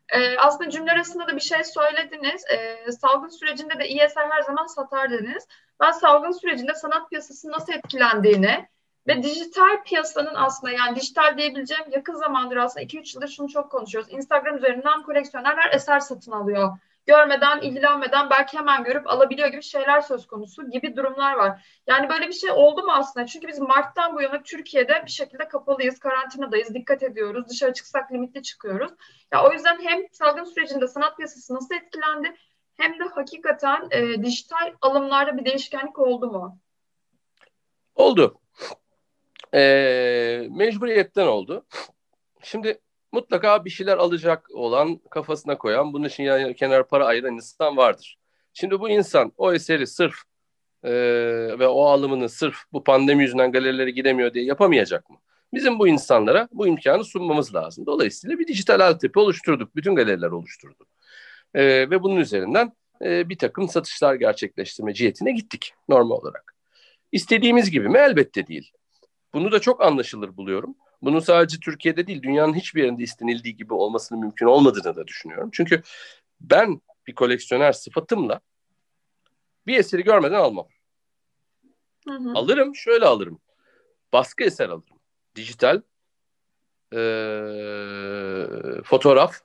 [0.09, 2.43] Ee, aslında cümle arasında da bir şey söylediniz.
[2.51, 5.47] Ee, salgın sürecinde de iyi eser her zaman satar dediniz.
[5.79, 8.67] Ben salgın sürecinde sanat piyasasının nasıl etkilendiğini
[9.07, 14.11] ve dijital piyasanın aslında yani dijital diyebileceğim yakın zamandır aslında 2-3 yıldır şunu çok konuşuyoruz.
[14.13, 16.77] Instagram üzerinden koleksiyonerler eser satın alıyor.
[17.07, 21.81] Görmeden, ilgilenmeden belki hemen görüp alabiliyor gibi şeyler söz konusu gibi durumlar var.
[21.87, 23.25] Yani böyle bir şey oldu mu aslında?
[23.25, 27.49] Çünkü biz Mart'tan bu yana Türkiye'de bir şekilde kapalıyız, karantinadayız, dikkat ediyoruz.
[27.49, 28.91] Dışarı çıksak limitli çıkıyoruz.
[29.33, 32.35] Ya o yüzden hem salgın sürecinde sanat piyasası nasıl etkilendi
[32.77, 36.59] hem de hakikaten e, dijital alımlarda bir değişkenlik oldu mu?
[37.95, 38.39] Oldu
[39.55, 41.65] e, mecburiyetten oldu.
[42.43, 42.81] Şimdi
[43.15, 48.17] mutlaka bir şeyler alacak olan, kafasına koyan, bunun için yani kenar para ayıran insan vardır.
[48.53, 50.15] Şimdi bu insan o eseri sırf
[50.83, 50.91] e,
[51.59, 55.17] ve o alımını sırf bu pandemi yüzünden galerilere gidemiyor diye yapamayacak mı?
[55.53, 57.85] Bizim bu insanlara bu imkanı sunmamız lazım.
[57.85, 59.75] Dolayısıyla bir dijital altyapı oluşturduk.
[59.75, 60.85] Bütün galeriler oluşturdu.
[61.53, 66.55] E, ve bunun üzerinden e, bir takım satışlar gerçekleştirme cihetine gittik normal olarak.
[67.11, 67.97] İstediğimiz gibi mi?
[67.97, 68.71] Elbette değil.
[69.33, 70.75] Bunu da çok anlaşılır buluyorum.
[71.05, 75.49] Bunun sadece Türkiye'de değil, dünyanın hiçbir yerinde istenildiği gibi olmasının mümkün olmadığını da düşünüyorum.
[75.53, 75.81] Çünkü
[76.41, 78.39] ben bir koleksiyoner sıfatımla
[79.67, 80.67] bir eseri görmeden almam.
[82.07, 82.31] Hı hı.
[82.35, 83.39] Alırım, şöyle alırım.
[84.13, 84.99] Baskı eser alırım.
[85.35, 85.81] Dijital
[86.93, 86.99] e,
[88.83, 89.41] fotoğraf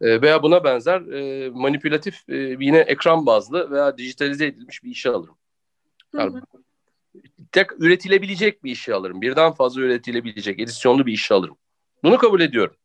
[0.00, 5.10] e, veya buna benzer e, manipülatif e, yine ekran bazlı veya dijitalize edilmiş bir işe
[5.10, 5.36] alırım.
[6.14, 6.61] Yani, hı hı
[7.52, 9.22] tek üretilebilecek bir işi alırım.
[9.22, 11.56] Birden fazla üretilebilecek, edisyonlu bir işi alırım.
[12.04, 12.76] Bunu kabul ediyorum.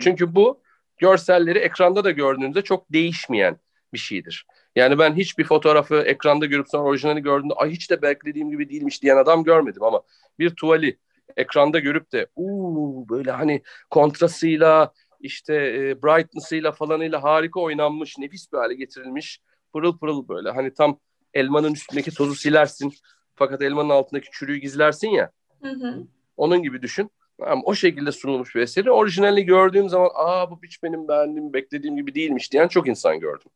[0.00, 0.60] Çünkü bu
[0.98, 3.56] görselleri ekranda da gördüğünüzde çok değişmeyen
[3.92, 4.46] bir şeydir.
[4.76, 9.02] Yani ben hiçbir fotoğrafı ekranda görüp sonra orijinali gördüğümde ay hiç de beklediğim gibi değilmiş
[9.02, 10.02] diyen adam görmedim ama
[10.38, 10.98] bir tuvali
[11.36, 18.58] ekranda görüp de uuu böyle hani kontrasıyla işte e, brightness'ıyla falanıyla harika oynanmış, nefis bir
[18.58, 19.40] hale getirilmiş,
[19.72, 20.98] pırıl pırıl böyle hani tam
[21.34, 22.92] elmanın üstündeki tozu silersin
[23.40, 25.30] fakat elmanın altındaki çürüğü gizlersin ya.
[25.62, 26.06] Hı hı.
[26.36, 27.10] Onun gibi düşün.
[27.42, 31.96] Ama o şekilde sunulmuş bir eseri orijinalini gördüğüm zaman aa bu hiç benim beğendiğim, beklediğim
[31.96, 33.50] gibi değilmiş diyen çok insan gördüm.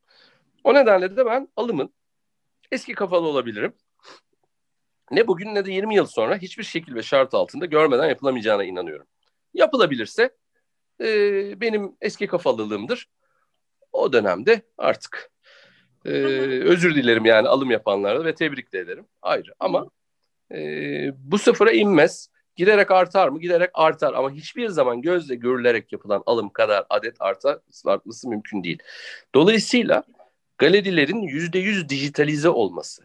[0.63, 1.93] O nedenle de ben alımın
[2.71, 3.73] eski kafalı olabilirim.
[5.11, 9.07] Ne bugün ne de 20 yıl sonra hiçbir şekil ve şart altında görmeden yapılamayacağına inanıyorum.
[9.53, 10.35] Yapılabilirse
[11.01, 11.07] e,
[11.61, 13.09] benim eski kafalılığımdır.
[13.91, 15.31] O dönemde artık
[16.05, 16.09] ee,
[16.63, 19.55] özür dilerim yani alım yapanlarda ve tebrik de ederim ayrı.
[19.59, 19.89] Ama
[20.51, 20.57] e,
[21.17, 22.29] bu sıfıra inmez.
[22.55, 23.39] Giderek artar mı?
[23.39, 28.79] Giderek artar ama hiçbir zaman gözle görülerek yapılan alım kadar adet artar, artması mümkün değil.
[29.35, 30.03] Dolayısıyla
[30.57, 33.03] galerilerin yüzde yüz dijitalize olması,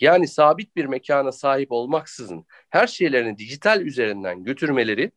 [0.00, 5.12] yani sabit bir mekana sahip olmaksızın her şeylerini dijital üzerinden götürmeleri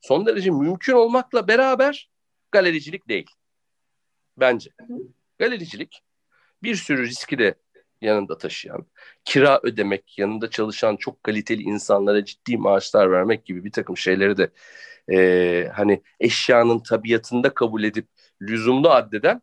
[0.00, 2.10] son derece mümkün olmakla beraber
[2.50, 3.30] galericilik değil.
[4.36, 4.70] Bence.
[5.38, 6.02] Galericilik
[6.62, 7.54] bir sürü riski de
[8.00, 8.86] yanında taşıyan,
[9.24, 14.50] kira ödemek, yanında çalışan çok kaliteli insanlara ciddi maaşlar vermek gibi bir takım şeyleri de
[15.12, 18.06] e, hani eşyanın tabiatında kabul edip
[18.42, 19.42] lüzumlu addeden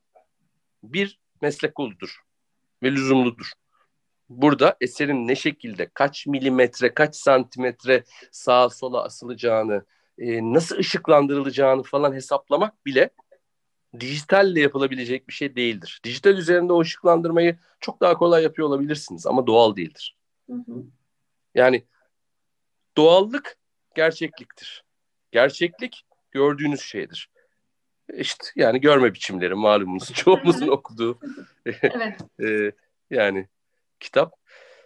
[0.84, 2.20] bir meslek koludur
[2.84, 3.52] ve lüzumludur.
[4.30, 9.86] Burada eserin ne şekilde, kaç milimetre, kaç santimetre sağa sola asılacağını,
[10.18, 13.10] e, nasıl ışıklandırılacağını falan hesaplamak bile
[14.00, 16.02] dijitalle yapılabilecek bir şey değildir.
[16.04, 20.18] Dijital üzerinde o ışıklandırmayı çok daha kolay yapıyor olabilirsiniz ama doğal değildir.
[20.50, 20.84] Hı hı.
[21.56, 21.86] Yani
[22.98, 23.58] doğallık
[23.96, 24.84] gerçekliktir.
[25.32, 27.30] Gerçeklik gördüğünüz şeydir.
[28.14, 31.20] işte yani görme biçimleri malumunuz çoğumuzun okuduğu
[31.66, 32.20] Evet.
[32.44, 32.72] e,
[33.10, 33.48] yani
[34.00, 34.34] kitap.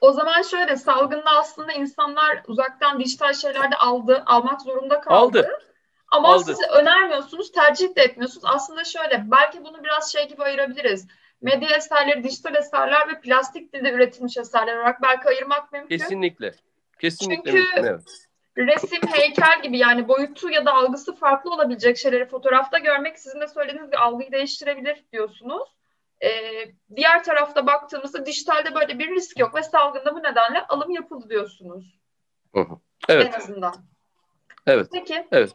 [0.01, 5.39] O zaman şöyle salgında aslında insanlar uzaktan dijital şeylerde aldı, almak zorunda kaldı.
[5.39, 5.68] Aldı.
[6.11, 6.43] Ama Aldı.
[6.43, 8.45] siz önermiyorsunuz, tercih de etmiyorsunuz.
[8.47, 11.07] Aslında şöyle, belki bunu biraz şey gibi ayırabiliriz.
[11.41, 15.97] Medya eserleri, dijital eserler ve plastik dilde üretilmiş eserler olarak belki ayırmak mümkün.
[15.97, 16.53] Kesinlikle.
[16.99, 18.29] Kesinlikle Çünkü- mümkün, evet.
[18.57, 23.47] Resim, heykel gibi yani boyutu ya da algısı farklı olabilecek şeyleri fotoğrafta görmek sizin de
[23.47, 25.75] söylediğiniz gibi algıyı değiştirebilir diyorsunuz.
[26.23, 26.29] Ee,
[26.95, 31.99] diğer tarafta baktığımızda dijitalde böyle bir risk yok ve salgında bu nedenle alım yapıldı diyorsunuz.
[32.55, 32.77] Hı hı.
[33.09, 33.27] Evet.
[33.33, 33.73] En azından.
[34.67, 34.87] Evet.
[34.93, 35.27] Peki.
[35.31, 35.51] Evet.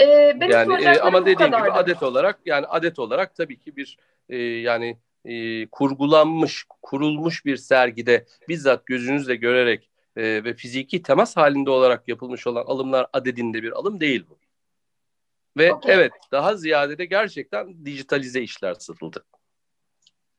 [0.00, 3.98] Ee, benim yani e, ama dediğim gibi adet olarak yani adet olarak tabii ki bir
[4.28, 11.70] e, yani e, kurgulanmış, kurulmuş bir sergide bizzat gözünüzle görerek e, ve fiziki temas halinde
[11.70, 14.38] olarak yapılmış olan alımlar adedinde bir alım değil bu.
[15.56, 15.94] Ve Okey.
[15.94, 19.24] evet daha ziyade de gerçekten dijitalize işler satıldı.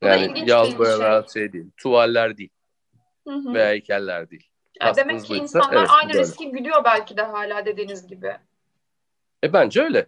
[0.04, 2.50] Yani yağlı boyalar şey değil, tuvaller değil
[3.28, 3.54] Hı hı.
[3.54, 4.48] veya heykeller değil.
[4.82, 6.20] Yani demek ki insanlar aynı böyle.
[6.20, 8.38] riski gülüyor belki de hala dediğiniz gibi.
[9.44, 10.08] E bence öyle.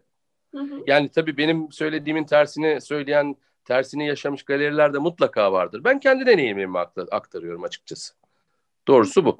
[0.56, 0.84] Hı hı.
[0.88, 5.84] Yani tabii benim söylediğimin tersini söyleyen, tersini yaşamış galeriler de mutlaka vardır.
[5.84, 8.14] Ben kendi deneyimlerimi aktar- aktarıyorum açıkçası.
[8.88, 9.38] Doğrusu bu.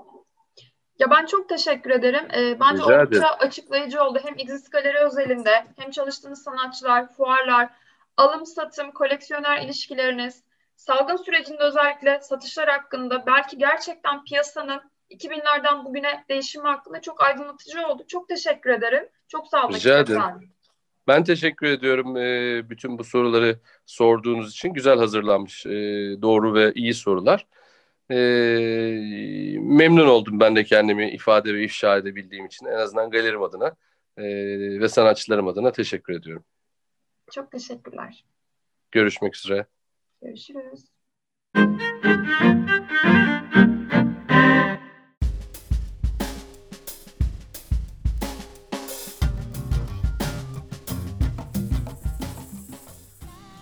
[1.00, 2.28] Ya ben çok teşekkür ederim.
[2.38, 3.36] Ee, bence Rica oldukça ederim.
[3.40, 4.20] açıklayıcı oldu.
[4.24, 7.70] Hem Exist Galeri özelinde hem çalıştığınız sanatçılar, fuarlar,
[8.18, 10.44] alım satım, koleksiyoner ilişkileriniz,
[10.76, 18.04] salgın sürecinde özellikle satışlar hakkında belki gerçekten piyasanın 2000'lerden bugüne değişimi hakkında çok aydınlatıcı oldu.
[18.08, 19.10] Çok teşekkür ederim.
[19.30, 19.74] Çok sağ olun.
[19.74, 20.22] Rica ederim.
[21.08, 24.74] Ben teşekkür ediyorum e, bütün bu soruları sorduğunuz için.
[24.74, 25.70] Güzel hazırlanmış, e,
[26.22, 27.48] doğru ve iyi sorular.
[28.12, 28.16] E,
[29.60, 32.66] memnun oldum ben de kendimi ifade ve ifşa edebildiğim için.
[32.66, 33.76] En azından galerim adına
[34.18, 34.24] e,
[34.80, 36.44] ve sanatçılarım adına teşekkür ediyorum.
[37.32, 38.26] Çok teşekkürler.
[38.92, 39.66] Görüşmek üzere.
[40.22, 40.90] Görüşürüz.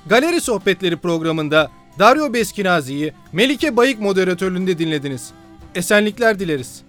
[0.09, 5.31] Galeri Sohbetleri programında Dario Beskinazi'yi Melike Bayık moderatörlüğünde dinlediniz.
[5.75, 6.86] Esenlikler dileriz.